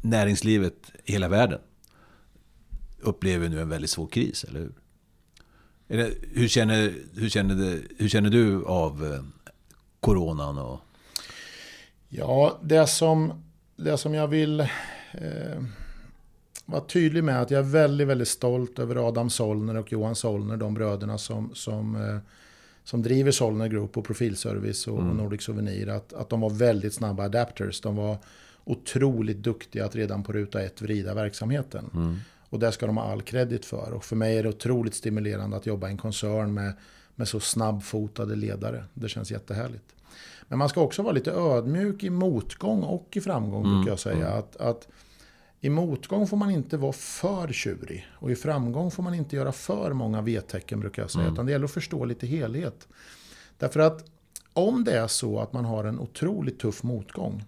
näringslivet 0.02 0.92
i 1.04 1.12
hela 1.12 1.28
världen 1.28 1.60
upplever 3.00 3.48
nu 3.48 3.60
en 3.60 3.68
väldigt 3.68 3.90
svår 3.90 4.06
kris, 4.06 4.44
eller 4.44 4.60
hur? 4.60 4.72
Det, 5.86 6.14
hur, 6.32 6.48
känner, 6.48 6.92
hur, 7.14 7.28
känner 7.28 7.80
hur 7.98 8.08
känner 8.08 8.30
du 8.30 8.64
av 8.64 9.12
eh, 9.12 9.22
coronan? 10.00 10.58
Och... 10.58 10.80
Ja, 12.14 12.58
det 12.62 12.86
som, 12.86 13.42
det 13.76 13.96
som 13.96 14.14
jag 14.14 14.28
vill 14.28 14.60
eh, 14.60 15.62
vara 16.66 16.80
tydlig 16.80 17.24
med 17.24 17.42
att 17.42 17.50
jag 17.50 17.58
är 17.58 17.70
väldigt, 17.70 18.08
väldigt 18.08 18.28
stolt 18.28 18.78
över 18.78 19.08
Adam 19.08 19.30
Solner 19.30 19.76
och 19.76 19.92
Johan 19.92 20.14
Solner, 20.14 20.56
de 20.56 20.74
bröderna 20.74 21.18
som, 21.18 21.54
som, 21.54 21.96
eh, 21.96 22.18
som 22.84 23.02
driver 23.02 23.30
Solner 23.30 23.68
Group 23.68 23.96
och 23.96 24.04
Profilservice 24.04 24.86
och, 24.86 24.98
mm. 24.98 25.10
och 25.10 25.16
Nordic 25.16 25.42
Souvenir. 25.42 25.88
Att, 25.88 26.12
att 26.12 26.28
de 26.28 26.40
var 26.40 26.50
väldigt 26.50 26.94
snabba 26.94 27.24
adapters. 27.24 27.80
De 27.80 27.96
var 27.96 28.16
otroligt 28.64 29.38
duktiga 29.38 29.84
att 29.84 29.96
redan 29.96 30.22
på 30.22 30.32
ruta 30.32 30.62
ett 30.62 30.82
vrida 30.82 31.14
verksamheten. 31.14 31.90
Mm. 31.94 32.16
Och 32.48 32.58
det 32.58 32.72
ska 32.72 32.86
de 32.86 32.96
ha 32.96 33.12
all 33.12 33.22
kredit 33.22 33.64
för. 33.64 33.92
Och 33.92 34.04
för 34.04 34.16
mig 34.16 34.38
är 34.38 34.42
det 34.42 34.48
otroligt 34.48 34.94
stimulerande 34.94 35.56
att 35.56 35.66
jobba 35.66 35.88
i 35.88 35.90
en 35.90 35.98
koncern 35.98 36.54
med, 36.54 36.72
med 37.14 37.28
så 37.28 37.40
snabbfotade 37.40 38.36
ledare. 38.36 38.84
Det 38.94 39.08
känns 39.08 39.30
jättehärligt. 39.30 39.94
Men 40.48 40.58
man 40.58 40.68
ska 40.68 40.80
också 40.80 41.02
vara 41.02 41.12
lite 41.12 41.32
ödmjuk 41.32 42.04
i 42.04 42.10
motgång 42.10 42.82
och 42.82 43.08
i 43.16 43.20
framgång, 43.20 43.64
mm. 43.64 43.76
brukar 43.76 43.92
jag 43.92 43.98
säga. 43.98 44.26
Mm. 44.26 44.38
Att, 44.38 44.56
att 44.56 44.88
i 45.60 45.68
motgång 45.68 46.26
får 46.26 46.36
man 46.36 46.50
inte 46.50 46.76
vara 46.76 46.92
för 46.92 47.52
tjurig. 47.52 48.06
Och 48.12 48.30
i 48.30 48.36
framgång 48.36 48.90
får 48.90 49.02
man 49.02 49.14
inte 49.14 49.36
göra 49.36 49.52
för 49.52 49.92
många 49.92 50.22
V-tecken, 50.22 50.80
brukar 50.80 51.02
jag 51.02 51.10
säga. 51.10 51.22
Mm. 51.22 51.34
Utan 51.34 51.46
det 51.46 51.52
gäller 51.52 51.64
att 51.64 51.70
förstå 51.70 52.04
lite 52.04 52.26
helhet. 52.26 52.88
Därför 53.58 53.80
att 53.80 54.04
om 54.52 54.84
det 54.84 54.92
är 54.92 55.06
så 55.06 55.40
att 55.40 55.52
man 55.52 55.64
har 55.64 55.84
en 55.84 55.98
otroligt 55.98 56.60
tuff 56.60 56.82
motgång, 56.82 57.44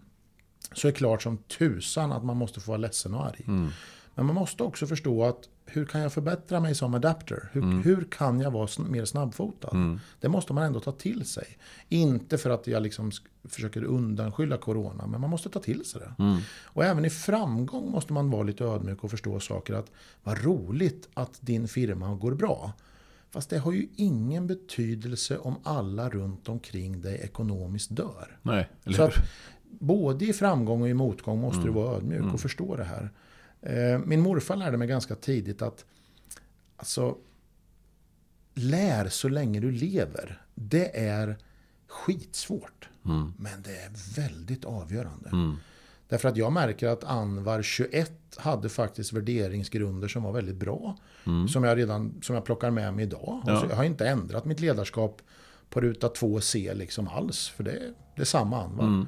så 0.72 0.88
är 0.88 0.92
det 0.92 0.98
klart 0.98 1.22
som 1.22 1.36
tusan 1.36 2.12
att 2.12 2.24
man 2.24 2.36
måste 2.36 2.60
få 2.60 2.70
vara 2.70 2.78
ledsen 2.78 3.14
och 3.14 3.26
arg. 3.26 3.44
Mm. 3.46 3.70
Men 4.14 4.26
man 4.26 4.34
måste 4.34 4.62
också 4.62 4.86
förstå 4.86 5.24
att 5.24 5.48
hur 5.76 5.84
kan 5.84 6.00
jag 6.00 6.12
förbättra 6.12 6.60
mig 6.60 6.74
som 6.74 6.94
adapter? 6.94 7.48
Hur, 7.52 7.62
mm. 7.62 7.82
hur 7.82 8.04
kan 8.10 8.40
jag 8.40 8.50
vara 8.50 8.68
mer 8.88 9.04
snabbfotad? 9.04 9.70
Mm. 9.72 10.00
Det 10.20 10.28
måste 10.28 10.52
man 10.52 10.64
ändå 10.64 10.80
ta 10.80 10.92
till 10.92 11.26
sig. 11.26 11.58
Inte 11.88 12.38
för 12.38 12.50
att 12.50 12.66
jag 12.66 12.82
liksom 12.82 13.10
försöker 13.44 13.84
undanskylla 13.84 14.56
corona, 14.56 15.06
men 15.06 15.20
man 15.20 15.30
måste 15.30 15.48
ta 15.48 15.60
till 15.60 15.84
sig 15.84 16.00
det. 16.00 16.24
Mm. 16.24 16.38
Och 16.64 16.84
även 16.84 17.04
i 17.04 17.10
framgång 17.10 17.90
måste 17.90 18.12
man 18.12 18.30
vara 18.30 18.42
lite 18.42 18.64
ödmjuk 18.64 19.04
och 19.04 19.10
förstå 19.10 19.40
saker. 19.40 19.74
Att 19.74 19.90
vad 20.22 20.44
roligt 20.44 21.08
att 21.14 21.38
din 21.40 21.68
firma 21.68 22.14
går 22.14 22.34
bra. 22.34 22.72
Fast 23.30 23.50
det 23.50 23.58
har 23.58 23.72
ju 23.72 23.88
ingen 23.96 24.46
betydelse 24.46 25.38
om 25.38 25.54
alla 25.62 26.08
runt 26.10 26.48
omkring 26.48 27.00
dig 27.00 27.20
ekonomiskt 27.24 27.96
dör. 27.96 28.38
Nej, 28.42 28.68
Så 28.96 29.02
att 29.02 29.14
både 29.78 30.24
i 30.24 30.32
framgång 30.32 30.82
och 30.82 30.88
i 30.88 30.94
motgång 30.94 31.40
måste 31.40 31.60
mm. 31.60 31.74
du 31.74 31.80
vara 31.80 31.96
ödmjuk 31.96 32.20
och 32.20 32.26
mm. 32.26 32.38
förstå 32.38 32.76
det 32.76 32.84
här. 32.84 33.10
Eh, 33.64 33.98
min 33.98 34.20
morfar 34.20 34.56
lärde 34.56 34.76
mig 34.76 34.88
ganska 34.88 35.14
tidigt 35.14 35.62
att 35.62 35.84
alltså, 36.76 37.16
lär 38.54 39.08
så 39.08 39.28
länge 39.28 39.60
du 39.60 39.70
lever. 39.70 40.42
Det 40.54 40.98
är 40.98 41.36
skitsvårt. 41.88 42.88
Mm. 43.04 43.32
Men 43.38 43.62
det 43.62 43.76
är 43.76 44.16
väldigt 44.16 44.64
avgörande. 44.64 45.28
Mm. 45.28 45.56
Därför 46.08 46.28
att 46.28 46.36
jag 46.36 46.52
märker 46.52 46.88
att 46.88 47.04
Anvar 47.04 47.62
21 47.62 48.12
hade 48.36 48.68
faktiskt 48.68 49.12
värderingsgrunder 49.12 50.08
som 50.08 50.22
var 50.22 50.32
väldigt 50.32 50.56
bra. 50.56 50.96
Mm. 51.26 51.48
Som, 51.48 51.64
jag 51.64 51.78
redan, 51.78 52.14
som 52.22 52.34
jag 52.34 52.44
plockar 52.44 52.70
med 52.70 52.94
mig 52.94 53.04
idag. 53.04 53.42
Ja. 53.46 53.66
jag 53.68 53.76
har 53.76 53.84
inte 53.84 54.08
ändrat 54.08 54.44
mitt 54.44 54.60
ledarskap 54.60 55.22
på 55.70 55.80
ruta 55.80 56.08
2C 56.08 56.74
liksom 56.74 57.08
alls. 57.08 57.48
För 57.48 57.64
det, 57.64 57.94
det 58.16 58.20
är 58.20 58.26
samma 58.26 58.62
Anvar. 58.62 58.84
Mm. 58.84 59.06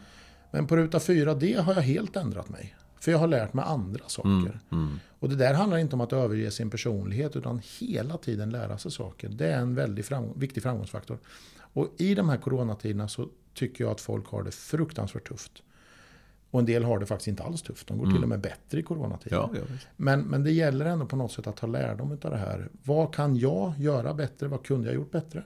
Men 0.51 0.67
på 0.67 0.77
ruta 0.77 0.99
4D 0.99 1.61
har 1.61 1.75
jag 1.75 1.83
helt 1.83 2.17
ändrat 2.17 2.49
mig. 2.49 2.77
För 3.07 3.13
jag 3.13 3.19
har 3.19 3.29
lärt 3.29 3.55
mig 3.55 3.65
andra 3.69 4.09
saker. 4.09 4.29
Mm, 4.29 4.59
mm. 4.73 5.01
Och 5.19 5.29
det 5.29 5.37
där 5.37 5.55
handlar 5.55 5.79
inte 5.79 5.95
om 5.95 6.01
att 6.01 6.13
överge 6.13 6.51
sin 6.51 6.71
personlighet 6.71 7.37
utan 7.37 7.61
hela 7.79 8.17
tiden 8.17 8.51
lära 8.51 8.79
sig 8.79 8.91
saker. 8.91 9.29
Det 9.29 9.47
är 9.47 9.59
en 9.59 9.75
väldigt 9.75 10.07
fram 10.07 10.25
viktig 10.37 10.63
framgångsfaktor. 10.63 11.19
Och 11.59 11.89
i 11.99 12.15
de 12.15 12.29
här 12.29 12.37
coronatiderna 12.37 13.09
så 13.09 13.29
tycker 13.55 13.85
jag 13.85 13.91
att 13.91 14.01
folk 14.01 14.27
har 14.27 14.43
det 14.43 14.51
fruktansvärt 14.51 15.29
tufft. 15.29 15.53
Och 16.51 16.61
en 16.61 16.67
del 16.67 16.85
har 16.85 16.99
det 16.99 17.07
faktiskt 17.07 17.29
inte 17.29 17.43
alls 17.43 17.63
tufft. 17.63 17.87
De 17.87 17.99
går 17.99 18.05
mm. 18.05 18.17
till 18.17 18.23
och 18.23 18.29
med 18.29 18.41
bättre 18.41 18.81
i 18.81 18.83
coronatider. 18.83 19.37
Ja, 19.37 19.51
men, 19.97 20.21
men 20.21 20.45
det 20.45 20.53
gäller 20.53 20.85
ändå 20.85 21.07
på 21.07 21.17
något 21.17 21.33
sätt 21.33 21.47
att 21.47 21.57
ta 21.57 21.67
lärdom 21.67 22.11
av 22.11 22.31
det 22.31 22.37
här. 22.37 22.69
Vad 22.83 23.15
kan 23.15 23.37
jag 23.37 23.73
göra 23.79 24.15
bättre? 24.15 24.49
Vad 24.49 24.67
kunde 24.67 24.87
jag 24.87 24.95
gjort 24.95 25.11
bättre? 25.11 25.43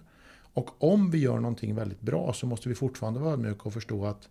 Och 0.53 0.83
om 0.83 1.11
vi 1.11 1.19
gör 1.19 1.37
någonting 1.37 1.75
väldigt 1.75 2.01
bra 2.01 2.33
så 2.33 2.47
måste 2.47 2.69
vi 2.69 2.75
fortfarande 2.75 3.21
vara 3.21 3.33
ödmjuka 3.33 3.63
och 3.63 3.73
förstå 3.73 4.07
att 4.07 4.29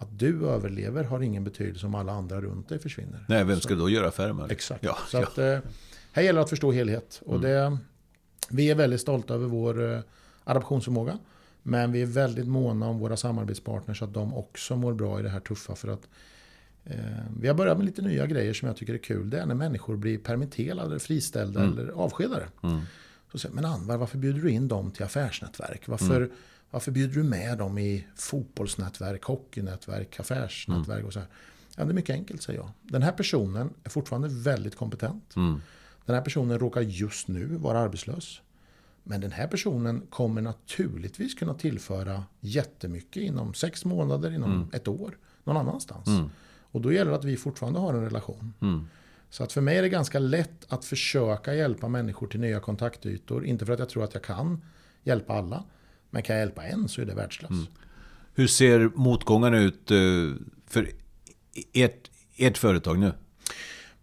att 0.00 0.18
du 0.18 0.48
överlever 0.48 1.04
har 1.04 1.20
ingen 1.20 1.44
betydelse 1.44 1.86
om 1.86 1.94
alla 1.94 2.12
andra 2.12 2.40
runt 2.40 2.68
dig 2.68 2.78
försvinner. 2.78 3.24
Nej, 3.28 3.44
vem 3.44 3.60
ska 3.60 3.74
så, 3.74 3.80
då 3.80 3.90
göra 3.90 4.08
affärer 4.08 4.32
med 4.32 4.52
Exakt. 4.52 4.84
Ja, 4.84 4.98
så 5.08 5.16
ja. 5.16 5.22
Att, 5.22 5.38
eh, 5.38 5.58
här 6.12 6.22
gäller 6.22 6.38
det 6.38 6.44
att 6.44 6.50
förstå 6.50 6.72
helhet. 6.72 7.22
Och 7.26 7.36
mm. 7.36 7.50
det, 7.50 7.78
vi 8.50 8.70
är 8.70 8.74
väldigt 8.74 9.00
stolta 9.00 9.34
över 9.34 9.46
vår 9.46 9.92
eh, 9.92 10.00
adaptionsförmåga. 10.44 11.18
Men 11.62 11.92
vi 11.92 12.02
är 12.02 12.06
väldigt 12.06 12.48
måna 12.48 12.88
om 12.88 12.98
våra 12.98 13.16
samarbetspartners 13.16 13.98
så 13.98 14.04
att 14.04 14.14
de 14.14 14.34
också 14.34 14.76
mår 14.76 14.92
bra 14.92 15.20
i 15.20 15.22
det 15.22 15.28
här 15.28 15.40
tuffa. 15.40 15.74
För 15.74 15.88
att 15.88 16.08
eh, 16.84 16.96
vi 17.40 17.48
har 17.48 17.54
börjat 17.54 17.76
med 17.76 17.86
lite 17.86 18.02
nya 18.02 18.26
grejer 18.26 18.54
som 18.54 18.68
jag 18.68 18.76
tycker 18.76 18.94
är 18.94 18.98
kul. 18.98 19.30
Det 19.30 19.38
är 19.38 19.46
när 19.46 19.54
människor 19.54 19.96
blir 19.96 20.18
permitterade, 20.18 20.98
friställda 20.98 21.60
mm. 21.60 21.78
eller 21.78 21.92
avskedade. 21.92 22.46
Mm. 22.62 22.80
Så 23.32 23.38
säger 23.38 23.54
men 23.54 23.64
Anvar, 23.64 23.96
varför 23.96 24.18
bjuder 24.18 24.40
du 24.40 24.50
in 24.50 24.68
dem 24.68 24.90
till 24.90 25.04
affärsnätverk? 25.04 25.88
Varför 25.88 26.16
mm. 26.16 26.30
Varför 26.70 26.92
bjuder 26.92 27.14
du 27.14 27.22
med 27.22 27.58
dem 27.58 27.78
i 27.78 28.06
fotbollsnätverk, 28.14 29.24
hockeynätverk, 29.24 30.20
affärsnätverk 30.20 30.98
mm. 30.98 31.06
och 31.06 31.12
så 31.12 31.18
här? 31.18 31.28
Ja, 31.76 31.84
det 31.84 31.90
är 31.90 31.94
mycket 31.94 32.14
enkelt 32.14 32.42
säger 32.42 32.58
jag. 32.58 32.70
Den 32.82 33.02
här 33.02 33.12
personen 33.12 33.70
är 33.84 33.90
fortfarande 33.90 34.28
väldigt 34.28 34.76
kompetent. 34.76 35.36
Mm. 35.36 35.60
Den 36.06 36.14
här 36.14 36.22
personen 36.22 36.58
råkar 36.58 36.80
just 36.80 37.28
nu 37.28 37.46
vara 37.46 37.78
arbetslös. 37.78 38.40
Men 39.02 39.20
den 39.20 39.32
här 39.32 39.46
personen 39.46 40.06
kommer 40.10 40.42
naturligtvis 40.42 41.34
kunna 41.34 41.54
tillföra 41.54 42.24
jättemycket 42.40 43.22
inom 43.22 43.54
sex 43.54 43.84
månader, 43.84 44.30
inom 44.30 44.52
mm. 44.52 44.68
ett 44.72 44.88
år, 44.88 45.18
någon 45.44 45.56
annanstans. 45.56 46.06
Mm. 46.06 46.30
Och 46.72 46.80
då 46.80 46.92
gäller 46.92 47.10
det 47.10 47.16
att 47.16 47.24
vi 47.24 47.36
fortfarande 47.36 47.78
har 47.78 47.94
en 47.94 48.04
relation. 48.04 48.54
Mm. 48.60 48.86
Så 49.30 49.44
att 49.44 49.52
för 49.52 49.60
mig 49.60 49.78
är 49.78 49.82
det 49.82 49.88
ganska 49.88 50.18
lätt 50.18 50.66
att 50.68 50.84
försöka 50.84 51.54
hjälpa 51.54 51.88
människor 51.88 52.26
till 52.26 52.40
nya 52.40 52.60
kontaktytor. 52.60 53.46
Inte 53.46 53.66
för 53.66 53.72
att 53.72 53.78
jag 53.78 53.88
tror 53.88 54.04
att 54.04 54.14
jag 54.14 54.22
kan 54.22 54.62
hjälpa 55.02 55.32
alla. 55.32 55.64
Men 56.10 56.22
kan 56.22 56.36
jag 56.36 56.42
hjälpa 56.42 56.64
en 56.64 56.88
så 56.88 57.00
är 57.00 57.04
det 57.04 57.14
världsklass. 57.14 57.50
Mm. 57.50 57.66
Hur 58.34 58.46
ser 58.46 58.90
motgångarna 58.94 59.58
ut 59.58 59.90
eh, 59.90 59.96
för 60.66 60.88
ert, 61.72 62.10
ert 62.36 62.58
företag 62.58 62.98
nu? 62.98 63.12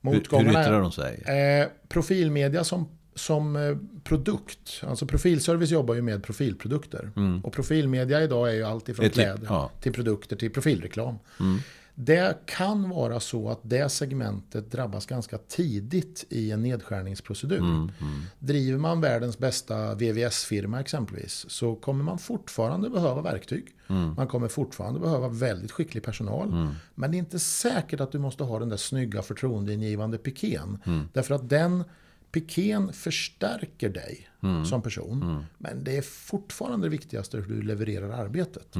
Motgångarna, 0.01 0.59
hur 0.59 0.65
yttrar 0.65 0.81
de 0.81 0.91
sig? 0.91 1.23
Eh, 1.25 1.67
profilmedia 1.87 2.63
som, 2.63 2.89
som 3.15 3.55
eh, 3.55 3.77
produkt. 4.03 4.81
Alltså 4.87 5.05
profilservice 5.05 5.71
jobbar 5.71 5.95
ju 5.95 6.01
med 6.01 6.23
profilprodukter. 6.23 7.11
Mm. 7.15 7.41
Och 7.41 7.53
profilmedia 7.53 8.23
idag 8.23 8.49
är 8.49 8.53
ju 8.53 8.63
allt 8.63 8.89
ifrån 8.89 9.09
kläder 9.09 9.47
ja. 9.49 9.71
till 9.81 9.93
produkter 9.93 10.35
till 10.35 10.51
profilreklam. 10.51 11.15
Mm. 11.39 11.59
Det 11.99 12.37
kan 12.45 12.89
vara 12.89 13.19
så 13.19 13.49
att 13.49 13.59
det 13.61 13.89
segmentet 13.89 14.71
drabbas 14.71 15.05
ganska 15.05 15.37
tidigt 15.37 16.25
i 16.29 16.51
en 16.51 16.61
nedskärningsprocedur. 16.61 17.57
Mm, 17.57 17.91
mm. 18.01 18.21
Driver 18.39 18.79
man 18.79 19.01
världens 19.01 19.37
bästa 19.37 19.95
VVS-firma 19.95 20.79
exempelvis 20.79 21.45
så 21.49 21.75
kommer 21.75 22.03
man 22.03 22.19
fortfarande 22.19 22.89
behöva 22.89 23.21
verktyg. 23.21 23.65
Mm. 23.87 24.13
Man 24.13 24.27
kommer 24.27 24.47
fortfarande 24.47 24.99
behöva 24.99 25.27
väldigt 25.27 25.71
skicklig 25.71 26.03
personal. 26.03 26.47
Mm. 26.47 26.73
Men 26.95 27.11
det 27.11 27.17
är 27.17 27.19
inte 27.19 27.39
säkert 27.39 27.99
att 27.99 28.11
du 28.11 28.19
måste 28.19 28.43
ha 28.43 28.59
den 28.59 28.69
där 28.69 28.77
snygga 28.77 29.21
förtroendeingivande 29.21 30.17
piken. 30.17 30.77
Mm. 30.85 31.09
Därför 31.13 31.35
att 31.35 31.49
den 31.49 31.83
piken 32.31 32.93
förstärker 32.93 33.89
dig 33.89 34.29
mm. 34.43 34.65
som 34.65 34.81
person. 34.81 35.45
Men 35.57 35.83
det 35.83 35.97
är 35.97 36.01
fortfarande 36.01 36.85
det 36.85 36.91
viktigaste 36.91 37.37
hur 37.37 37.55
du 37.55 37.61
levererar 37.61 38.09
arbetet. 38.09 38.75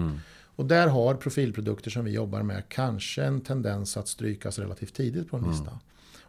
Och 0.57 0.65
där 0.65 0.87
har 0.87 1.15
profilprodukter 1.15 1.91
som 1.91 2.05
vi 2.05 2.11
jobbar 2.11 2.43
med 2.43 2.69
kanske 2.69 3.23
en 3.23 3.41
tendens 3.41 3.97
att 3.97 4.07
strykas 4.07 4.59
relativt 4.59 4.93
tidigt 4.93 5.29
på 5.29 5.37
en 5.37 5.43
mm. 5.43 5.55
lista. 5.55 5.79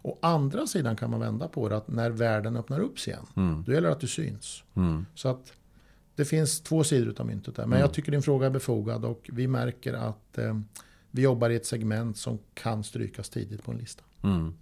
Å 0.02 0.18
andra 0.22 0.66
sidan 0.66 0.96
kan 0.96 1.10
man 1.10 1.20
vända 1.20 1.48
på 1.48 1.68
det 1.68 1.76
att 1.76 1.88
när 1.88 2.10
världen 2.10 2.56
öppnar 2.56 2.80
upp 2.80 2.98
sig 2.98 3.12
igen, 3.12 3.26
mm. 3.36 3.62
då 3.66 3.72
gäller 3.72 3.88
det 3.88 3.94
att 3.94 4.00
du 4.00 4.06
syns. 4.06 4.62
Mm. 4.74 5.06
Så 5.14 5.28
att 5.28 5.52
det 6.14 6.24
finns 6.24 6.60
två 6.60 6.84
sidor 6.84 7.14
av 7.18 7.26
myntet 7.26 7.56
där. 7.56 7.62
Men 7.62 7.72
mm. 7.72 7.80
jag 7.80 7.94
tycker 7.94 8.12
din 8.12 8.22
fråga 8.22 8.46
är 8.46 8.50
befogad 8.50 9.04
och 9.04 9.30
vi 9.32 9.48
märker 9.48 9.94
att 9.94 10.38
eh, 10.38 10.60
vi 11.10 11.22
jobbar 11.22 11.50
i 11.50 11.56
ett 11.56 11.66
segment 11.66 12.16
som 12.16 12.38
kan 12.54 12.84
strykas 12.84 13.28
tidigt 13.30 13.64
på 13.64 13.72
en 13.72 13.78
lista. 13.78 14.02
Mm. 14.22 14.54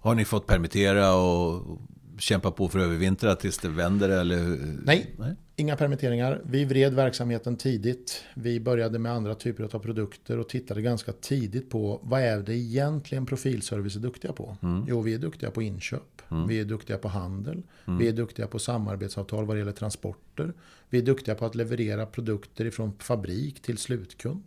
Har 0.00 0.14
ni 0.14 0.24
fått 0.24 0.46
permittera 0.46 1.14
och 1.14 1.80
kämpa 2.18 2.50
på 2.50 2.68
för 2.68 2.78
att 2.78 2.84
övervintra 2.84 3.36
tills 3.36 3.58
det 3.58 3.68
vänder? 3.68 4.08
Eller? 4.08 4.36
Nej, 4.84 5.14
Nej, 5.18 5.34
inga 5.56 5.76
permitteringar. 5.76 6.40
Vi 6.44 6.64
vred 6.64 6.94
verksamheten 6.94 7.56
tidigt. 7.56 8.24
Vi 8.34 8.60
började 8.60 8.98
med 8.98 9.12
andra 9.12 9.34
typer 9.34 9.64
av 9.64 9.78
produkter 9.78 10.38
och 10.38 10.48
tittade 10.48 10.82
ganska 10.82 11.12
tidigt 11.12 11.70
på 11.70 12.00
vad 12.02 12.20
är 12.20 12.38
det 12.38 12.54
egentligen 12.54 13.26
profilservice 13.26 13.96
är 13.96 14.00
duktiga 14.00 14.32
på? 14.32 14.56
Mm. 14.62 14.84
Jo, 14.88 15.00
vi 15.00 15.14
är 15.14 15.18
duktiga 15.18 15.50
på 15.50 15.62
inköp. 15.62 16.22
Mm. 16.30 16.48
Vi 16.48 16.60
är 16.60 16.64
duktiga 16.64 16.98
på 16.98 17.08
handel. 17.08 17.62
Mm. 17.86 17.98
Vi 17.98 18.08
är 18.08 18.12
duktiga 18.12 18.46
på 18.46 18.58
samarbetsavtal 18.58 19.46
vad 19.46 19.56
det 19.56 19.58
gäller 19.58 19.72
transporter. 19.72 20.52
Vi 20.90 20.98
är 20.98 21.02
duktiga 21.02 21.34
på 21.34 21.46
att 21.46 21.54
leverera 21.54 22.06
produkter 22.06 22.64
ifrån 22.64 22.92
fabrik 22.98 23.62
till 23.62 23.78
slutkund. 23.78 24.42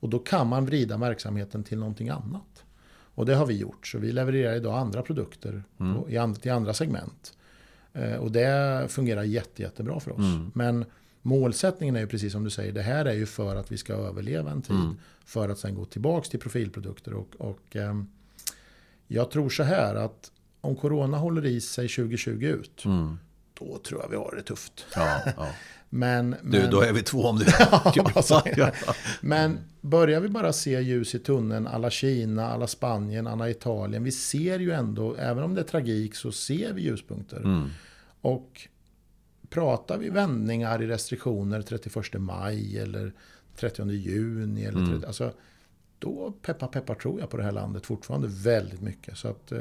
Och 0.00 0.08
då 0.08 0.18
kan 0.18 0.46
man 0.46 0.66
vrida 0.66 0.96
verksamheten 0.96 1.64
till 1.64 1.78
någonting 1.78 2.08
annat. 2.08 2.64
Och 3.20 3.26
det 3.26 3.34
har 3.34 3.46
vi 3.46 3.56
gjort. 3.56 3.86
Så 3.86 3.98
vi 3.98 4.12
levererar 4.12 4.56
idag 4.56 4.78
andra 4.78 5.02
produkter 5.02 5.62
mm. 5.80 5.94
på, 5.94 6.10
i 6.10 6.34
till 6.40 6.52
andra 6.52 6.74
segment. 6.74 7.32
Eh, 7.92 8.14
och 8.14 8.32
det 8.32 8.86
fungerar 8.88 9.22
jätte, 9.22 9.62
jättebra 9.62 10.00
för 10.00 10.10
oss. 10.10 10.18
Mm. 10.18 10.50
Men 10.54 10.84
målsättningen 11.22 11.96
är 11.96 12.00
ju 12.00 12.06
precis 12.06 12.32
som 12.32 12.44
du 12.44 12.50
säger. 12.50 12.72
Det 12.72 12.82
här 12.82 13.04
är 13.04 13.12
ju 13.12 13.26
för 13.26 13.56
att 13.56 13.72
vi 13.72 13.76
ska 13.76 13.92
överleva 13.92 14.50
en 14.50 14.62
tid. 14.62 14.76
Mm. 14.76 14.96
För 15.24 15.48
att 15.48 15.58
sen 15.58 15.74
gå 15.74 15.84
tillbaka 15.84 16.28
till 16.28 16.40
profilprodukter. 16.40 17.14
Och, 17.14 17.36
och 17.38 17.76
eh, 17.76 18.02
jag 19.06 19.30
tror 19.30 19.50
så 19.50 19.62
här 19.62 19.94
att 19.94 20.30
om 20.60 20.76
corona 20.76 21.18
håller 21.18 21.46
i 21.46 21.60
sig 21.60 21.88
2020 21.88 22.44
ut. 22.44 22.84
Då 23.60 23.78
tror 23.78 24.00
jag 24.02 24.08
vi 24.08 24.16
har 24.16 24.34
det 24.36 24.42
tufft. 24.42 24.86
Ja, 24.94 25.20
ja. 25.36 25.48
Men, 25.92 26.30
du, 26.42 26.58
men... 26.58 26.70
då 26.70 26.80
är 26.80 26.92
vi 26.92 27.02
två 27.02 27.22
om 27.24 27.38
det. 27.38 27.54
ja, 28.56 28.72
men 29.20 29.58
börjar 29.80 30.20
vi 30.20 30.28
bara 30.28 30.52
se 30.52 30.80
ljus 30.80 31.14
i 31.14 31.18
tunneln, 31.18 31.66
alla 31.66 31.90
Kina, 31.90 32.50
alla 32.50 32.66
Spanien, 32.66 33.26
alla 33.26 33.50
Italien. 33.50 34.04
Vi 34.04 34.12
ser 34.12 34.58
ju 34.58 34.72
ändå, 34.72 35.14
även 35.14 35.44
om 35.44 35.54
det 35.54 35.60
är 35.60 35.64
tragik, 35.64 36.14
så 36.14 36.32
ser 36.32 36.72
vi 36.72 36.82
ljuspunkter. 36.82 37.36
Mm. 37.36 37.68
Och 38.20 38.68
pratar 39.48 39.98
vi 39.98 40.10
vändningar 40.10 40.82
i 40.82 40.86
restriktioner 40.86 41.62
31 41.62 42.20
maj 42.20 42.78
eller 42.78 43.12
30 43.56 43.90
juni. 43.90 44.64
Eller 44.64 44.78
30, 44.78 44.92
mm. 44.92 45.04
alltså, 45.06 45.32
då 45.98 46.34
peppar 46.42 46.66
peppar 46.66 46.94
tror 46.94 47.20
jag 47.20 47.30
på 47.30 47.36
det 47.36 47.42
här 47.42 47.52
landet 47.52 47.86
fortfarande 47.86 48.28
väldigt 48.28 48.80
mycket. 48.80 49.18
Så 49.18 49.28
att, 49.28 49.52
eh, 49.52 49.58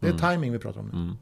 det 0.00 0.06
är 0.06 0.10
mm. 0.10 0.18
timing 0.18 0.52
vi 0.52 0.58
pratar 0.58 0.80
om 0.80 0.86
nu. 0.86 0.98
Mm. 0.98 1.16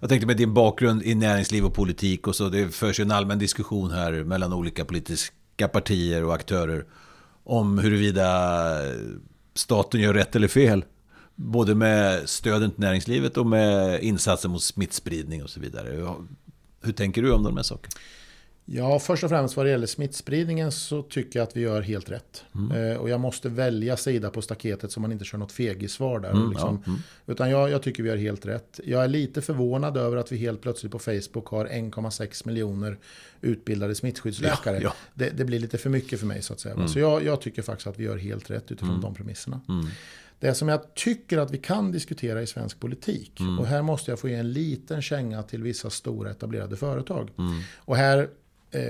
Jag 0.00 0.08
tänkte 0.08 0.26
med 0.26 0.36
din 0.36 0.54
bakgrund 0.54 1.02
i 1.02 1.14
näringsliv 1.14 1.64
och 1.64 1.74
politik 1.74 2.26
och 2.26 2.36
så. 2.36 2.48
Det 2.48 2.68
förs 2.68 3.00
ju 3.00 3.02
en 3.02 3.10
allmän 3.10 3.38
diskussion 3.38 3.90
här 3.90 4.24
mellan 4.24 4.52
olika 4.52 4.84
politiska 4.84 5.68
partier 5.72 6.24
och 6.24 6.34
aktörer. 6.34 6.84
Om 7.44 7.78
huruvida 7.78 8.70
staten 9.54 10.00
gör 10.00 10.14
rätt 10.14 10.36
eller 10.36 10.48
fel. 10.48 10.84
Både 11.34 11.74
med 11.74 12.28
stöden 12.28 12.70
till 12.70 12.80
näringslivet 12.80 13.36
och 13.36 13.46
med 13.46 14.02
insatser 14.02 14.48
mot 14.48 14.62
smittspridning 14.62 15.42
och 15.42 15.50
så 15.50 15.60
vidare. 15.60 16.14
Hur 16.82 16.92
tänker 16.92 17.22
du 17.22 17.32
om 17.32 17.42
de 17.42 17.56
här 17.56 17.64
sakerna? 17.64 17.92
Ja, 18.70 18.98
först 18.98 19.24
och 19.24 19.30
främst 19.30 19.56
vad 19.56 19.66
det 19.66 19.70
gäller 19.70 19.86
smittspridningen 19.86 20.72
så 20.72 21.02
tycker 21.02 21.38
jag 21.38 21.46
att 21.48 21.56
vi 21.56 21.60
gör 21.60 21.82
helt 21.82 22.10
rätt. 22.10 22.44
Mm. 22.54 22.90
Eh, 22.90 22.96
och 22.96 23.08
jag 23.08 23.20
måste 23.20 23.48
välja 23.48 23.96
sida 23.96 24.30
på 24.30 24.42
staketet 24.42 24.92
så 24.92 25.00
man 25.00 25.12
inte 25.12 25.24
kör 25.24 25.38
något 25.38 25.52
fegissvar 25.52 26.20
där. 26.20 26.30
Mm, 26.30 26.50
liksom. 26.50 26.82
ja, 26.84 26.90
mm. 26.90 27.02
Utan 27.26 27.50
jag, 27.50 27.70
jag, 27.70 27.82
tycker 27.82 28.02
vi 28.02 28.08
gör 28.08 28.16
helt 28.16 28.46
rätt. 28.46 28.80
Jag 28.84 29.04
är 29.04 29.08
lite 29.08 29.42
förvånad 29.42 29.96
över 29.96 30.16
att 30.16 30.32
vi 30.32 30.36
helt 30.36 30.62
plötsligt 30.62 30.92
på 30.92 30.98
Facebook 30.98 31.46
har 31.46 31.66
1,6 31.66 32.46
miljoner 32.46 32.98
utbildade 33.40 33.94
smittskyddsläkare. 33.94 34.76
Ja, 34.76 34.82
ja. 34.82 34.94
Det, 35.14 35.30
det, 35.30 35.44
blir 35.44 35.58
lite 35.58 35.78
för 35.78 35.90
mycket 35.90 36.20
för 36.20 36.26
mig 36.26 36.42
så 36.42 36.52
att 36.52 36.60
säga. 36.60 36.74
Mm. 36.74 36.88
Så 36.88 36.98
jag, 36.98 37.24
jag, 37.24 37.40
tycker 37.40 37.62
faktiskt 37.62 37.86
att 37.86 37.98
vi 37.98 38.04
gör 38.04 38.16
helt 38.16 38.50
rätt 38.50 38.72
utifrån 38.72 38.90
mm. 38.90 39.00
de 39.00 39.14
premisserna. 39.14 39.60
Mm. 39.68 39.86
Det 40.40 40.54
som 40.54 40.68
jag 40.68 40.94
tycker 40.94 41.38
att 41.38 41.50
vi 41.50 41.58
kan 41.58 41.92
diskutera 41.92 42.42
i 42.42 42.46
svensk 42.46 42.80
politik. 42.80 43.40
Och 43.58 43.66
här 43.66 43.82
måste 43.82 44.10
jag 44.10 44.18
få 44.18 44.28
ge 44.28 44.34
en 44.34 44.52
liten 44.52 45.02
känga 45.02 45.42
till 45.42 45.62
vissa 45.62 45.90
stora 45.90 46.30
etablerade 46.30 46.76
företag. 46.76 47.30
Och 47.76 47.96
här 47.96 48.28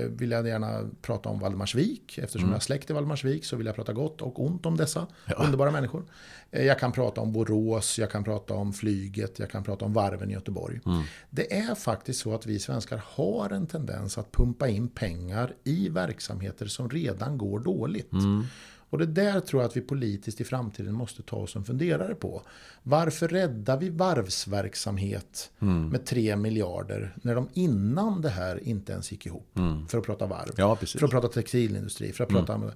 vill 0.09 0.31
jag 0.31 0.47
gärna 0.47 0.89
prata 1.01 1.29
om 1.29 1.39
Valdemarsvik. 1.39 2.17
Eftersom 2.17 2.41
mm. 2.41 2.49
jag 2.49 2.55
har 2.55 2.61
släkt 2.61 2.89
i 2.89 2.93
Valdemarsvik 2.93 3.45
så 3.45 3.55
vill 3.55 3.65
jag 3.65 3.75
prata 3.75 3.93
gott 3.93 4.21
och 4.21 4.45
ont 4.45 4.65
om 4.65 4.77
dessa 4.77 5.07
ja. 5.25 5.35
underbara 5.43 5.71
människor. 5.71 6.05
Eh, 6.51 6.65
jag 6.65 6.79
kan 6.79 6.91
prata 6.91 7.21
om 7.21 7.33
Borås, 7.33 7.99
jag 7.99 8.11
kan 8.11 8.23
prata 8.23 8.53
om 8.53 8.73
flyget, 8.73 9.39
jag 9.39 9.49
kan 9.49 9.63
prata 9.63 9.85
om 9.85 9.93
varven 9.93 10.29
i 10.29 10.33
Göteborg. 10.33 10.79
Mm. 10.85 11.03
Det 11.29 11.57
är 11.57 11.75
faktiskt 11.75 12.19
så 12.19 12.35
att 12.35 12.45
vi 12.45 12.59
svenskar 12.59 13.01
har 13.05 13.49
en 13.49 13.67
tendens 13.67 14.17
att 14.17 14.31
pumpa 14.31 14.67
in 14.67 14.87
pengar 14.87 15.53
i 15.63 15.89
verksamheter 15.89 16.65
som 16.65 16.89
redan 16.89 17.37
går 17.37 17.59
dåligt. 17.59 18.13
Mm. 18.13 18.45
Och 18.89 18.97
det 18.97 19.05
där 19.05 19.39
tror 19.39 19.61
jag 19.61 19.69
att 19.69 19.77
vi 19.77 19.81
politiskt 19.81 20.41
i 20.41 20.43
framtiden 20.43 20.93
måste 20.93 21.23
ta 21.23 21.35
oss 21.35 21.55
en 21.55 21.63
funderare 21.63 22.15
på. 22.15 22.41
Varför 22.83 23.27
räddar 23.27 23.77
vi 23.77 23.89
varvsverksamhet 23.89 25.51
mm. 25.59 25.89
med 25.89 26.05
3 26.05 26.35
miljarder 26.35 27.15
när 27.21 27.35
de 27.35 27.49
innan 27.53 28.21
det 28.21 28.29
här 28.29 28.63
inte 28.63 28.91
ens 28.91 29.11
gick 29.11 29.25
ihop? 29.25 29.57
Mm. 29.57 29.87
För 29.87 29.97
att 29.97 30.05
prata 30.05 30.27
varv, 30.27 30.53
ja, 30.57 30.75
för 30.75 31.05
att 31.05 31.11
prata 31.11 31.27
textilindustri, 31.27 32.11
för 32.11 32.23
att 32.23 32.29
prata... 32.29 32.53
Mm. 32.53 32.71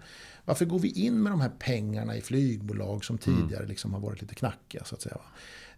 Varför 0.45 0.65
går 0.65 0.79
vi 0.79 0.89
in 0.89 1.23
med 1.23 1.31
de 1.31 1.41
här 1.41 1.51
pengarna 1.59 2.17
i 2.17 2.21
flygbolag 2.21 3.05
som 3.05 3.19
mm. 3.25 3.41
tidigare 3.41 3.65
liksom 3.65 3.93
har 3.93 3.99
varit 3.99 4.21
lite 4.21 4.35
knackiga? 4.35 4.83
Så 4.83 4.95
att 4.95 5.01
säga. 5.01 5.17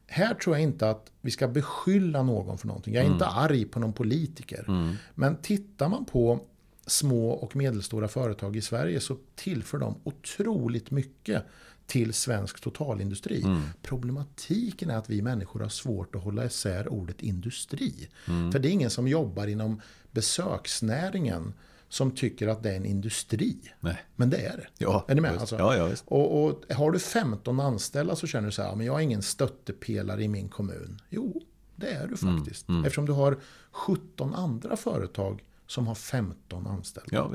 Här 0.07 0.33
tror 0.33 0.55
jag 0.55 0.63
inte 0.63 0.89
att 0.89 1.11
vi 1.21 1.31
ska 1.31 1.47
beskylla 1.47 2.23
någon 2.23 2.57
för 2.57 2.67
någonting. 2.67 2.93
Jag 2.93 3.05
är 3.05 3.11
inte 3.11 3.25
mm. 3.25 3.37
arg 3.37 3.65
på 3.65 3.79
någon 3.79 3.93
politiker. 3.93 4.65
Mm. 4.67 4.95
Men 5.15 5.35
tittar 5.35 5.89
man 5.89 6.05
på 6.05 6.39
små 6.85 7.29
och 7.29 7.55
medelstora 7.55 8.07
företag 8.07 8.55
i 8.55 8.61
Sverige 8.61 8.99
så 8.99 9.17
tillför 9.35 9.77
de 9.77 9.95
otroligt 10.03 10.91
mycket 10.91 11.43
till 11.87 12.13
svensk 12.13 12.61
totalindustri. 12.61 13.41
Mm. 13.41 13.61
Problematiken 13.81 14.89
är 14.89 14.97
att 14.97 15.09
vi 15.09 15.21
människor 15.21 15.59
har 15.59 15.69
svårt 15.69 16.15
att 16.15 16.23
hålla 16.23 16.45
isär 16.45 16.87
ordet 16.87 17.21
industri. 17.21 18.09
Mm. 18.27 18.51
För 18.51 18.59
det 18.59 18.69
är 18.69 18.71
ingen 18.71 18.89
som 18.89 19.07
jobbar 19.07 19.47
inom 19.47 19.81
besöksnäringen 20.11 21.53
som 21.89 22.11
tycker 22.11 22.47
att 22.47 22.63
det 22.63 22.71
är 22.71 22.75
en 22.75 22.85
industri. 22.85 23.57
Nej. 23.79 23.97
Men 24.15 24.29
det 24.29 24.37
är 24.37 24.57
det. 24.57 24.67
Ja, 24.77 25.05
är 25.07 25.15
ni 25.15 25.21
med? 25.21 25.37
Alltså, 25.37 25.55
ja, 25.55 25.75
ja, 25.75 25.95
och, 26.05 26.45
och, 26.45 26.73
har 26.75 26.91
du 26.91 26.99
15 26.99 27.59
anställda 27.59 28.15
så 28.15 28.27
känner 28.27 28.45
du 28.45 28.51
så 28.51 28.61
här, 28.61 28.75
men 28.75 28.85
jag 28.85 28.93
har 28.93 28.99
ingen 28.99 29.21
stöttepelare 29.21 30.23
i 30.23 30.27
min 30.27 30.49
kommun. 30.49 31.01
Jo, 31.09 31.41
det 31.75 31.87
är 31.87 32.07
du 32.07 32.27
mm, 32.27 32.37
faktiskt. 32.37 32.67
Mm, 32.67 32.77
mm. 32.77 32.85
Eftersom 32.85 33.05
du 33.05 33.11
har 33.11 33.37
17 33.71 34.33
andra 34.33 34.77
företag 34.77 35.43
som 35.67 35.87
har 35.87 35.95
15 35.95 36.67
anställda. 36.67 37.09
Ja, 37.11 37.31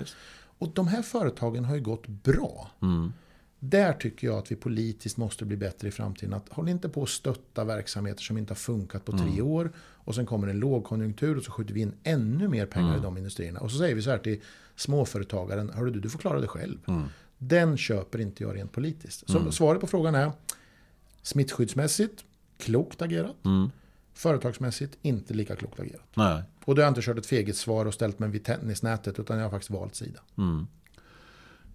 och 0.58 0.68
de 0.74 0.88
här 0.88 1.02
företagen 1.02 1.64
har 1.64 1.74
ju 1.74 1.80
gått 1.80 2.06
bra. 2.06 2.70
Mm. 2.82 3.12
Där 3.62 3.92
tycker 3.92 4.26
jag 4.26 4.38
att 4.38 4.52
vi 4.52 4.56
politiskt 4.56 5.16
måste 5.16 5.44
bli 5.44 5.56
bättre 5.56 5.88
i 5.88 5.90
framtiden. 5.90 6.34
Att 6.34 6.48
håll 6.48 6.68
inte 6.68 6.88
på 6.88 7.02
att 7.02 7.08
stötta 7.08 7.64
verksamheter 7.64 8.22
som 8.22 8.38
inte 8.38 8.50
har 8.50 8.56
funkat 8.56 9.04
på 9.04 9.12
tre 9.12 9.28
mm. 9.28 9.46
år. 9.46 9.72
Och 9.78 10.14
sen 10.14 10.26
kommer 10.26 10.48
en 10.48 10.58
lågkonjunktur 10.58 11.36
och 11.36 11.44
så 11.44 11.50
skjuter 11.50 11.74
vi 11.74 11.80
in 11.80 11.92
ännu 12.02 12.48
mer 12.48 12.66
pengar 12.66 12.88
mm. 12.88 13.00
i 13.00 13.02
de 13.02 13.16
industrierna. 13.16 13.60
Och 13.60 13.70
så 13.70 13.78
säger 13.78 13.94
vi 13.94 14.02
så 14.02 14.10
här 14.10 14.18
till 14.18 14.40
småföretagaren. 14.76 15.70
Hörru 15.70 15.90
du, 15.90 16.00
du 16.00 16.10
får 16.10 16.18
klara 16.18 16.38
dig 16.38 16.48
själv. 16.48 16.78
Mm. 16.86 17.04
Den 17.38 17.76
köper 17.76 18.20
inte 18.20 18.42
jag 18.42 18.56
rent 18.56 18.72
politiskt. 18.72 19.30
Så 19.30 19.38
mm. 19.38 19.52
svaret 19.52 19.80
på 19.80 19.86
frågan 19.86 20.14
är 20.14 20.32
smittskyddsmässigt, 21.22 22.24
klokt 22.58 23.02
agerat. 23.02 23.44
Mm. 23.44 23.70
Företagsmässigt 24.14 24.98
inte 25.02 25.34
lika 25.34 25.56
klokt 25.56 25.80
agerat. 25.80 26.06
Nej. 26.14 26.42
Och 26.70 26.76
då 26.76 26.83
har 26.83 26.85
jag 26.85 26.90
inte 26.90 27.02
kört 27.02 27.18
ett 27.18 27.26
fegigt 27.26 27.59
svar 27.59 27.87
och 27.87 27.94
ställt 27.94 28.18
mig 28.18 28.28
vid 28.28 28.44
tennisnätet 28.44 29.18
utan 29.18 29.37
jag 29.37 29.44
har 29.44 29.50
faktiskt 29.50 29.70
valt 29.70 29.94
sida. 29.94 30.20
Mm. 30.38 30.66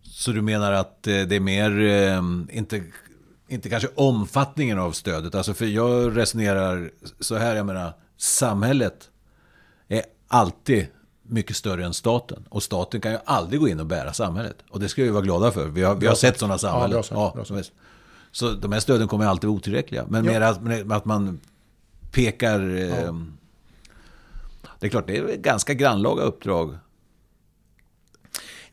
Så 0.04 0.32
du 0.32 0.42
menar 0.42 0.72
att 0.72 1.08
eh, 1.08 1.22
det 1.22 1.36
är 1.36 1.40
mer, 1.40 1.80
eh, 1.80 2.22
inte, 2.58 2.84
inte 3.48 3.70
kanske 3.70 3.90
omfattningen 3.96 4.80
av 4.80 4.92
stödet. 4.92 5.36
Alltså 5.36 5.54
för 5.54 5.66
jag 5.66 6.18
resonerar 6.18 6.92
så 7.20 7.36
här, 7.36 7.56
jag 7.56 7.66
menar, 7.66 7.94
samhället 8.18 9.10
är 9.88 10.04
alltid 10.28 10.88
mycket 11.24 11.56
större 11.56 11.86
än 11.86 11.94
staten. 11.94 12.46
Och 12.50 12.64
staten 12.64 13.02
kan 13.02 13.12
ju 13.12 13.18
aldrig 13.26 13.60
gå 13.60 13.68
in 13.68 13.80
och 13.80 13.86
bära 13.86 14.14
samhället. 14.14 14.58
Och 14.70 14.80
det 14.80 14.90
ska 14.90 15.04
vi 15.04 15.10
vara 15.10 15.24
glada 15.24 15.52
för. 15.52 15.66
Vi 15.66 15.84
har, 15.84 15.96
vi 15.96 16.08
har 16.08 16.16
sett 16.16 16.40
sådana 16.40 16.58
samhällen. 16.58 17.04
Ja, 17.10 17.32
bra 17.36 17.46
sagt, 17.46 17.58
ja, 17.58 17.74
Så 18.32 18.52
de 18.52 18.72
här 18.72 18.80
stöden 18.80 19.08
kommer 19.08 19.26
alltid 19.26 19.48
vara 19.48 19.58
otillräckliga. 19.58 20.06
Men 20.10 20.26
ja. 20.26 20.32
mer 20.32 20.42
att, 20.42 20.92
att 20.92 21.06
man 21.06 21.40
pekar... 22.12 22.60
Ja. 22.60 23.14
Det 24.80 24.86
är 24.86 24.90
klart, 24.90 25.08
det 25.08 25.18
är 25.18 25.38
ganska 25.38 25.74
grannlaga 25.74 26.24
uppdrag. 26.24 26.78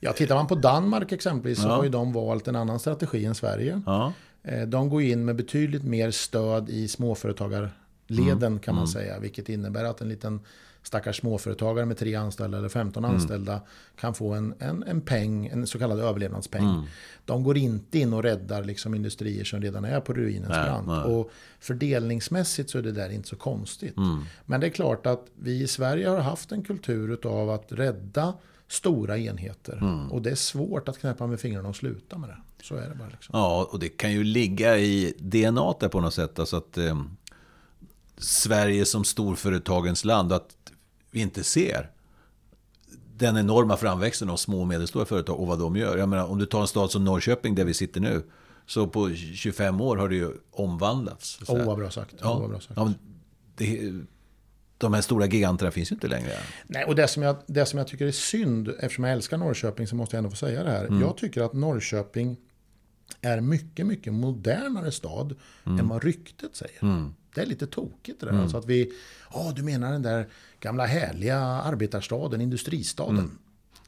Ja, 0.01 0.12
tittar 0.12 0.35
man 0.35 0.47
på 0.47 0.55
Danmark 0.55 1.12
exempelvis 1.12 1.62
så 1.62 1.69
har 1.69 1.85
ju 1.85 1.88
de 1.88 2.12
valt 2.12 2.49
en 2.49 2.57
annan 2.57 2.79
strategi 2.79 3.25
än 3.25 3.35
Sverige. 3.35 3.83
Ja. 3.87 4.12
Eh, 4.43 4.62
de 4.62 4.88
går 4.88 5.03
in 5.03 5.25
med 5.25 5.37
betydligt 5.37 5.85
mer 5.85 6.11
stöd 6.11 6.69
i 6.69 6.88
småföretagarleden 6.88 8.43
mm. 8.43 8.59
kan 8.59 8.75
man 8.75 8.85
mm. 8.85 8.93
säga. 8.93 9.19
Vilket 9.19 9.49
innebär 9.49 9.85
att 9.85 10.01
en 10.01 10.09
liten 10.09 10.41
stackars 10.83 11.21
småföretagare 11.21 11.87
med 11.87 11.99
tre 11.99 12.14
anställda 12.14 12.59
eller 12.59 12.68
15 12.68 13.05
mm. 13.05 13.16
anställda 13.16 13.61
kan 13.97 14.14
få 14.14 14.33
en, 14.33 14.55
en, 14.59 14.83
en 14.83 15.01
peng, 15.01 15.47
en 15.47 15.66
så 15.66 15.79
kallad 15.79 16.01
överlevnadspeng. 16.01 16.64
Mm. 16.64 16.85
De 17.25 17.42
går 17.42 17.57
inte 17.57 17.99
in 17.99 18.12
och 18.12 18.23
räddar 18.23 18.64
liksom 18.64 18.95
industrier 18.95 19.45
som 19.45 19.61
redan 19.61 19.85
är 19.85 20.01
på 20.01 20.12
ruinens 20.12 20.49
brant. 20.49 21.07
Och 21.07 21.31
fördelningsmässigt 21.61 22.71
så 22.71 22.79
är 22.79 22.83
det 22.83 22.92
där 22.92 23.11
inte 23.11 23.29
så 23.29 23.37
konstigt. 23.37 23.97
Mm. 23.97 24.25
Men 24.47 24.61
det 24.61 24.66
är 24.66 24.71
klart 24.71 25.07
att 25.07 25.27
vi 25.35 25.62
i 25.62 25.66
Sverige 25.66 26.09
har 26.09 26.18
haft 26.18 26.53
en 26.53 26.62
kultur 26.62 27.27
av 27.27 27.51
att 27.51 27.73
rädda 27.73 28.35
stora 28.68 29.18
enheter. 29.18 29.77
Mm. 29.77 30.12
Och 30.12 30.23
det 30.23 30.31
är 30.31 30.35
svårt 30.35 30.88
att 30.88 30.99
knäppa 30.99 31.27
med 31.27 31.40
fingrarna 31.40 31.68
och 31.68 31.77
sluta 31.77 32.18
med 32.18 32.29
det. 32.29 32.37
Så 32.62 32.75
är 32.75 32.88
det 32.88 32.95
bara. 32.95 33.09
Liksom. 33.09 33.33
Ja, 33.33 33.68
och 33.73 33.79
det 33.79 33.88
kan 33.88 34.12
ju 34.12 34.25
ligga 34.25 34.79
i 34.79 35.14
DNA 35.18 35.75
där 35.81 35.88
på 35.88 36.01
något 36.01 36.14
sätt. 36.14 36.38
Alltså 36.38 36.57
att, 36.57 36.79
eh, 36.79 37.03
Sverige 38.16 38.85
som 38.85 39.05
storföretagens 39.05 40.05
land, 40.05 40.33
att 40.33 40.57
vi 41.12 41.20
inte 41.20 41.44
ser 41.44 41.90
den 43.16 43.37
enorma 43.37 43.77
framväxten 43.77 44.31
av 44.31 44.37
små 44.37 44.61
och 44.61 44.68
medelstora 44.68 45.05
företag 45.05 45.40
och 45.40 45.46
vad 45.46 45.59
de 45.59 45.77
gör. 45.77 45.98
Jag 45.98 46.09
menar, 46.09 46.27
om 46.27 46.38
du 46.38 46.46
tar 46.46 46.61
en 46.61 46.66
stad 46.66 46.90
som 46.90 47.05
Norrköping 47.05 47.55
där 47.55 47.64
vi 47.64 47.75
sitter 47.75 48.01
nu, 48.01 48.22
så 48.66 48.87
på 48.87 49.14
25 49.14 49.81
år 49.81 49.96
har 49.96 50.09
det 50.09 50.14
ju 50.14 50.33
omvandlats. 50.51 51.38
Åh, 51.48 51.57
oh, 51.57 51.66
vad 51.66 51.79
bra 51.79 51.90
sagt. 51.90 52.14
Ja, 52.20 52.37
oh, 52.37 52.48
bra 52.48 52.61
sagt. 52.61 52.72
Ja, 52.77 52.92
det, 53.57 53.92
de 54.79 54.94
här 54.94 55.01
stora 55.01 55.27
giganterna 55.27 55.70
finns 55.70 55.90
ju 55.90 55.94
inte 55.94 56.09
längre. 56.09 56.33
Nej, 56.66 56.85
och 56.85 56.94
det 56.94 57.09
som, 57.09 57.22
jag, 57.22 57.37
det 57.46 57.66
som 57.66 57.79
jag 57.79 57.88
tycker 57.88 58.07
är 58.07 58.12
synd, 58.12 58.68
eftersom 58.68 59.05
jag 59.05 59.12
älskar 59.12 59.38
Norrköping 59.38 59.87
så 59.87 59.96
måste 59.96 60.16
jag 60.16 60.18
ändå 60.18 60.31
få 60.31 60.37
säga 60.37 60.64
det 60.64 60.70
här. 60.70 60.85
Mm. 60.85 61.01
Jag 61.01 61.16
tycker 61.16 61.42
att 61.42 61.53
Norrköping 61.53 62.37
är 63.21 63.41
mycket, 63.41 63.87
mycket 63.87 64.12
modernare 64.12 64.93
stad 64.93 65.35
mm. 65.65 65.79
än 65.79 65.88
vad 65.88 66.05
ryktet 66.05 66.57
säger. 66.57 66.83
Mm. 66.83 67.15
Det 67.35 67.41
är 67.41 67.47
lite 67.47 67.67
tokigt 67.67 68.21
det 68.21 68.27
där. 68.27 68.33
Mm. 68.33 68.43
Alltså 68.43 68.57
att 68.57 68.67
vi, 68.67 68.93
ja 69.33 69.41
oh, 69.41 69.55
du 69.55 69.62
menar 69.62 69.93
den 69.93 70.03
där 70.03 70.29
gamla 70.61 70.87
härliga 70.87 71.38
arbetarstaden, 71.38 72.41
industristaden. 72.41 73.19
Mm. 73.19 73.38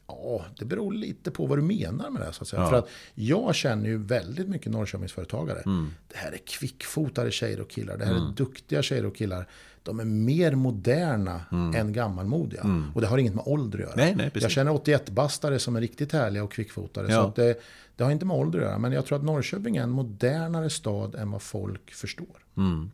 Ja, 0.07 0.45
det 0.59 0.65
beror 0.65 0.93
lite 0.93 1.31
på 1.31 1.45
vad 1.45 1.57
du 1.57 1.61
menar 1.61 2.09
med 2.09 2.21
det. 2.21 2.33
Så 2.33 2.41
att 2.41 2.47
säga. 2.47 2.61
Ja. 2.61 2.69
För 2.69 2.77
att 2.77 2.89
jag 3.13 3.55
känner 3.55 3.89
ju 3.89 3.97
väldigt 3.97 4.49
mycket 4.49 4.71
Norrköpingsföretagare. 4.71 5.59
Mm. 5.59 5.93
Det 6.07 6.17
här 6.17 6.31
är 6.31 6.37
kvickfotade 6.37 7.31
tjejer 7.31 7.61
och 7.61 7.69
killar. 7.69 7.97
Det 7.97 8.05
här 8.05 8.15
mm. 8.15 8.27
är 8.27 8.31
duktiga 8.31 8.81
tjejer 8.81 9.05
och 9.05 9.15
killar. 9.15 9.47
De 9.85 9.99
är 9.99 10.05
mer 10.05 10.55
moderna 10.55 11.41
mm. 11.51 11.75
än 11.75 11.93
gammalmodiga. 11.93 12.61
Mm. 12.61 12.91
Och 12.95 13.01
det 13.01 13.07
har 13.07 13.17
inget 13.17 13.35
med 13.35 13.43
ålder 13.47 13.79
att 13.79 13.85
göra. 13.85 13.93
Nej, 13.95 14.15
nej, 14.15 14.31
jag 14.33 14.51
känner 14.51 14.71
81-bastare 14.71 15.59
som 15.59 15.75
är 15.75 15.81
riktigt 15.81 16.11
härliga 16.11 16.43
och 16.43 16.51
kvickfotade. 16.51 17.11
Ja. 17.11 17.23
Så 17.23 17.41
det, 17.41 17.59
det, 17.95 18.03
har 18.03 18.11
inte 18.11 18.25
med 18.25 18.37
ålder 18.37 18.59
att 18.59 18.65
göra. 18.65 18.77
Men 18.77 18.91
jag 18.91 19.05
tror 19.05 19.17
att 19.17 19.23
Norrköping 19.23 19.77
är 19.77 19.83
en 19.83 19.89
modernare 19.89 20.69
stad 20.69 21.15
än 21.15 21.31
vad 21.31 21.41
folk 21.41 21.93
förstår. 21.93 22.45
Mm. 22.57 22.91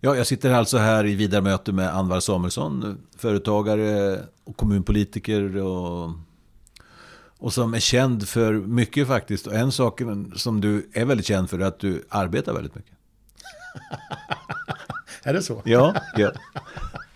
Ja, 0.00 0.16
jag 0.16 0.26
sitter 0.26 0.50
alltså 0.50 0.78
här 0.78 1.06
i 1.06 1.14
vidare 1.14 1.42
möte 1.42 1.72
med 1.72 1.96
Anvar 1.96 2.20
Samuelsson, 2.20 2.98
företagare 3.16 4.18
och 4.44 4.56
kommunpolitiker 4.56 5.56
och, 5.56 6.10
och 7.38 7.52
som 7.52 7.74
är 7.74 7.80
känd 7.80 8.28
för 8.28 8.52
mycket 8.52 9.08
faktiskt. 9.08 9.46
Och 9.46 9.54
en 9.54 9.72
sak 9.72 10.00
som 10.36 10.60
du 10.60 10.90
är 10.92 11.04
väldigt 11.04 11.26
känd 11.26 11.50
för 11.50 11.58
är 11.58 11.64
att 11.64 11.78
du 11.78 12.04
arbetar 12.08 12.52
väldigt 12.52 12.74
mycket. 12.74 12.94
är 15.30 15.34
det 15.34 15.42
så? 15.42 15.62
Ja. 15.64 15.94
ja. 16.16 16.32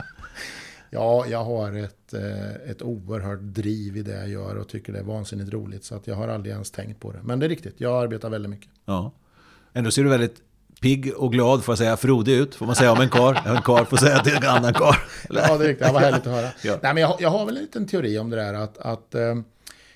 ja, 0.90 1.26
jag 1.26 1.44
har 1.44 1.72
ett, 1.72 2.14
eh, 2.14 2.70
ett 2.70 2.82
oerhört 2.82 3.40
driv 3.40 3.96
i 3.96 4.02
det 4.02 4.16
jag 4.16 4.28
gör 4.28 4.56
och 4.56 4.68
tycker 4.68 4.92
det 4.92 4.98
är 4.98 5.04
vansinnigt 5.04 5.52
roligt. 5.52 5.84
Så 5.84 5.94
att 5.94 6.06
jag 6.06 6.14
har 6.14 6.28
aldrig 6.28 6.52
ens 6.52 6.70
tänkt 6.70 7.00
på 7.00 7.12
det. 7.12 7.20
Men 7.22 7.38
det 7.38 7.46
är 7.46 7.48
riktigt, 7.48 7.74
jag 7.76 8.02
arbetar 8.02 8.30
väldigt 8.30 8.50
mycket. 8.50 8.70
Ja. 8.84 9.12
Ändå 9.72 9.90
ser 9.90 10.04
du 10.04 10.10
väldigt 10.10 10.36
pigg 10.80 11.12
och 11.16 11.32
glad, 11.32 11.64
får 11.64 11.72
jag 11.72 11.78
säga, 11.78 11.96
frodig 11.96 12.32
ut, 12.32 12.54
får 12.54 12.66
man 12.66 12.74
säga 12.74 12.92
om 12.92 13.00
en 13.00 13.10
kar. 13.10 13.42
En 13.46 13.62
kar 13.62 13.84
får 13.84 13.96
säga 13.96 14.18
till 14.18 14.36
en 14.36 14.46
annan 14.46 14.74
kar. 14.74 14.96
ja, 15.28 15.58
det 15.58 15.64
är 15.64 15.68
riktigt. 15.68 15.86
Det 15.86 15.92
var 15.92 16.00
härligt 16.00 16.26
att 16.26 16.32
höra. 16.32 16.48
ja. 16.62 16.78
Nej, 16.82 16.94
men 16.94 17.02
jag, 17.02 17.16
jag, 17.18 17.30
har 17.30 17.46
väl 17.46 17.56
en 17.56 17.62
liten 17.62 17.86
teori 17.86 18.18
om 18.18 18.30
det 18.30 18.36
där 18.36 18.54
att, 18.54 18.78
att 18.78 19.14
eh, 19.14 19.34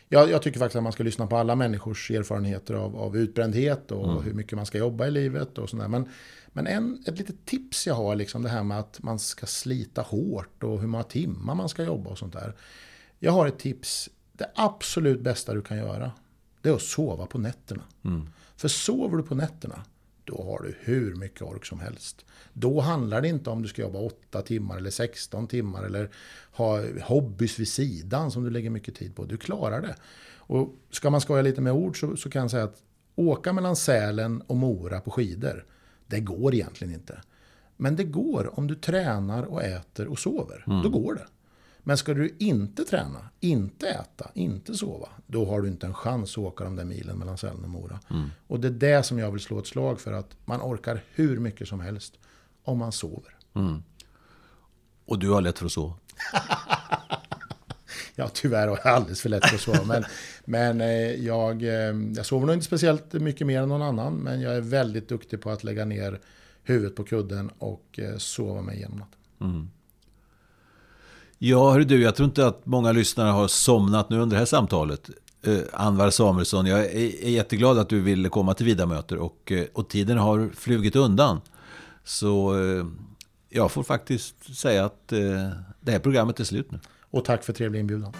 jag, 0.09 0.31
jag, 0.31 0.42
tycker 0.42 0.59
faktiskt 0.59 0.77
att 0.77 0.83
man 0.83 0.92
ska 0.92 1.03
lyssna 1.03 1.27
på 1.27 1.37
alla 1.37 1.55
människors 1.55 2.11
erfarenheter 2.11 2.75
av, 2.75 2.97
av 2.97 3.16
utbrändhet 3.16 3.92
och 3.92 4.11
mm. 4.11 4.25
hur 4.25 4.33
mycket 4.33 4.57
man 4.57 4.66
ska 4.66 4.79
jobba 4.79 5.07
i 5.07 5.11
livet 5.11 5.59
och 5.59 5.71
sådär. 5.71 5.88
Men, 5.88 6.09
men 6.49 6.66
en, 6.66 7.05
ett 7.07 7.18
litet 7.18 7.47
tips 7.47 7.87
jag 7.87 7.94
har, 7.94 8.14
liksom 8.14 8.42
det 8.42 8.49
här 8.49 8.62
med 8.62 8.79
att 8.79 9.03
man 9.03 9.18
ska 9.18 9.47
slita 9.47 10.03
hårt 10.03 10.62
och 10.62 10.81
hur 10.81 10.87
många 10.87 11.05
timmar 11.05 11.55
man 11.55 11.68
ska 11.68 11.85
jobba 11.85 12.11
och 12.11 12.18
sånt 12.18 12.33
där. 12.33 12.57
Jag 13.18 13.33
har 13.33 13.47
ett 13.47 13.59
tips. 13.59 14.11
Det 14.33 14.51
absolut 14.55 15.21
bästa 15.21 15.55
du 15.55 15.62
kan 15.62 15.77
göra, 15.77 16.12
det 16.62 16.68
är 16.68 16.75
att 16.75 16.83
sova 16.83 17.27
på 17.27 17.38
nätterna. 17.38 17.83
Mm. 18.05 18.29
För 18.57 18.68
sover 18.68 19.16
du 19.16 19.23
på 19.23 19.35
nätterna, 19.35 19.85
då 20.28 20.42
har 20.42 20.62
du 20.62 20.74
hur 20.80 21.14
mycket 21.14 21.42
ork 21.42 21.66
som 21.66 21.80
helst. 21.80 22.24
Då 22.52 22.80
handlar 22.80 23.20
det 23.20 23.28
inte 23.28 23.50
om 23.50 23.62
du 23.62 23.68
ska 23.68 23.82
jobba 23.82 23.98
8 23.98 24.42
timmar 24.42 24.76
eller 24.76 24.90
16 24.90 25.46
timmar 25.46 25.84
eller 25.84 26.10
ha 26.52 26.82
hobbys 27.02 27.58
vid 27.58 27.68
sidan 27.68 28.30
som 28.30 28.44
du 28.44 28.50
lägger 28.50 28.70
mycket 28.70 28.94
tid 28.94 29.16
på. 29.16 29.24
Du 29.24 29.36
klarar 29.36 29.80
det. 29.80 29.96
Och 30.36 30.74
ska 30.90 31.10
man 31.10 31.20
skoja 31.20 31.42
lite 31.42 31.60
med 31.60 31.72
ord 31.72 32.00
så, 32.00 32.16
så 32.16 32.30
kan 32.30 32.42
jag 32.42 32.50
säga 32.50 32.64
att 32.64 32.82
åka 33.14 33.52
mellan 33.52 33.76
Sälen 33.76 34.40
och 34.40 34.56
Mora 34.56 35.00
på 35.00 35.10
skidor, 35.10 35.64
det 36.06 36.20
går 36.20 36.54
egentligen 36.54 36.94
inte. 36.94 37.20
Men 37.76 37.96
det 37.96 38.04
går 38.04 38.58
om 38.58 38.66
du 38.66 38.74
tränar 38.74 39.42
och 39.42 39.62
äter 39.62 40.08
och 40.08 40.18
sover. 40.18 40.64
Mm. 40.66 40.82
Då 40.82 40.88
går 40.88 41.14
det. 41.14 41.26
Men 41.88 41.96
ska 41.98 42.14
du 42.14 42.37
inte 42.38 42.85
träna, 42.85 43.29
inte 43.40 43.88
äta, 43.88 44.31
inte 44.35 44.74
sova, 44.74 45.09
då 45.27 45.44
har 45.46 45.61
du 45.61 45.68
inte 45.68 45.87
en 45.87 45.94
chans 45.94 46.33
att 46.33 46.38
åka 46.38 46.64
de 46.64 46.77
där 46.77 46.85
milen 46.85 47.18
mellan 47.18 47.38
Sälen 47.38 47.64
och 47.64 47.70
Mora. 47.70 48.01
Mm. 48.11 48.31
Och 48.46 48.61
det 48.61 48.68
är 48.68 48.72
det 48.72 49.03
som 49.03 49.18
jag 49.18 49.31
vill 49.31 49.40
slå 49.40 49.59
ett 49.59 49.66
slag 49.66 50.01
för, 50.01 50.12
att 50.12 50.37
man 50.44 50.61
orkar 50.61 51.05
hur 51.14 51.38
mycket 51.38 51.68
som 51.68 51.81
helst 51.81 52.14
om 52.64 52.79
man 52.79 52.92
sover. 52.92 53.37
Mm. 53.55 53.83
Och 55.05 55.18
du 55.18 55.31
har 55.31 55.40
lätt 55.40 55.59
för 55.59 55.66
att 55.66 55.72
sova? 55.72 55.94
ja, 58.14 58.29
tyvärr 58.33 58.68
har 58.68 58.81
jag 58.85 58.94
alldeles 58.94 59.20
för 59.20 59.29
lätt 59.29 59.46
för 59.46 59.55
att 59.55 59.61
sova. 59.61 59.85
Men, 59.85 60.05
men 60.44 60.81
eh, 60.81 61.14
jag, 61.27 61.62
eh, 61.62 61.96
jag 62.16 62.27
sover 62.27 62.46
nog 62.46 62.55
inte 62.55 62.66
speciellt 62.66 63.12
mycket 63.12 63.46
mer 63.46 63.62
än 63.62 63.68
någon 63.68 63.83
annan, 63.83 64.14
men 64.14 64.40
jag 64.40 64.57
är 64.57 64.61
väldigt 64.61 65.09
duktig 65.09 65.40
på 65.40 65.51
att 65.51 65.64
lägga 65.64 65.85
ner 65.85 66.20
huvudet 66.62 66.96
på 66.96 67.05
kudden 67.05 67.51
och 67.59 67.98
eh, 67.98 68.16
sova 68.16 68.62
mig 68.62 68.77
igenom 68.77 68.98
natten. 68.98 69.20
Mm. 69.40 69.70
Ja, 71.38 71.72
hör 71.72 71.81
du, 71.81 72.03
jag 72.03 72.14
tror 72.14 72.29
inte 72.29 72.46
att 72.46 72.66
många 72.66 72.92
lyssnare 72.92 73.31
har 73.31 73.48
somnat 73.48 74.11
nu 74.11 74.18
under 74.18 74.37
det 74.37 74.38
här 74.38 74.46
samtalet. 74.46 75.11
Eh, 75.42 75.59
Anvar 75.72 76.11
Samuelsson, 76.11 76.66
jag 76.66 76.81
är, 76.81 77.24
är 77.24 77.31
jätteglad 77.31 77.79
att 77.79 77.88
du 77.88 78.01
ville 78.01 78.29
komma 78.29 78.55
till 78.55 78.66
Vidamöter 78.66 79.16
och, 79.16 79.53
eh, 79.53 79.64
och 79.72 79.88
tiden 79.88 80.18
har 80.18 80.51
flugit 80.55 80.96
undan. 80.96 81.40
Så 82.05 82.59
eh, 82.59 82.87
jag 83.48 83.72
får 83.72 83.83
faktiskt 83.83 84.57
säga 84.57 84.85
att 84.85 85.12
eh, 85.12 85.18
det 85.81 85.92
här 85.92 85.98
programmet 85.98 86.40
är 86.40 86.44
slut 86.44 86.70
nu. 86.70 86.79
Och 87.11 87.24
tack 87.24 87.44
för 87.44 87.53
trevlig 87.53 87.81
inbjudan. 87.81 88.12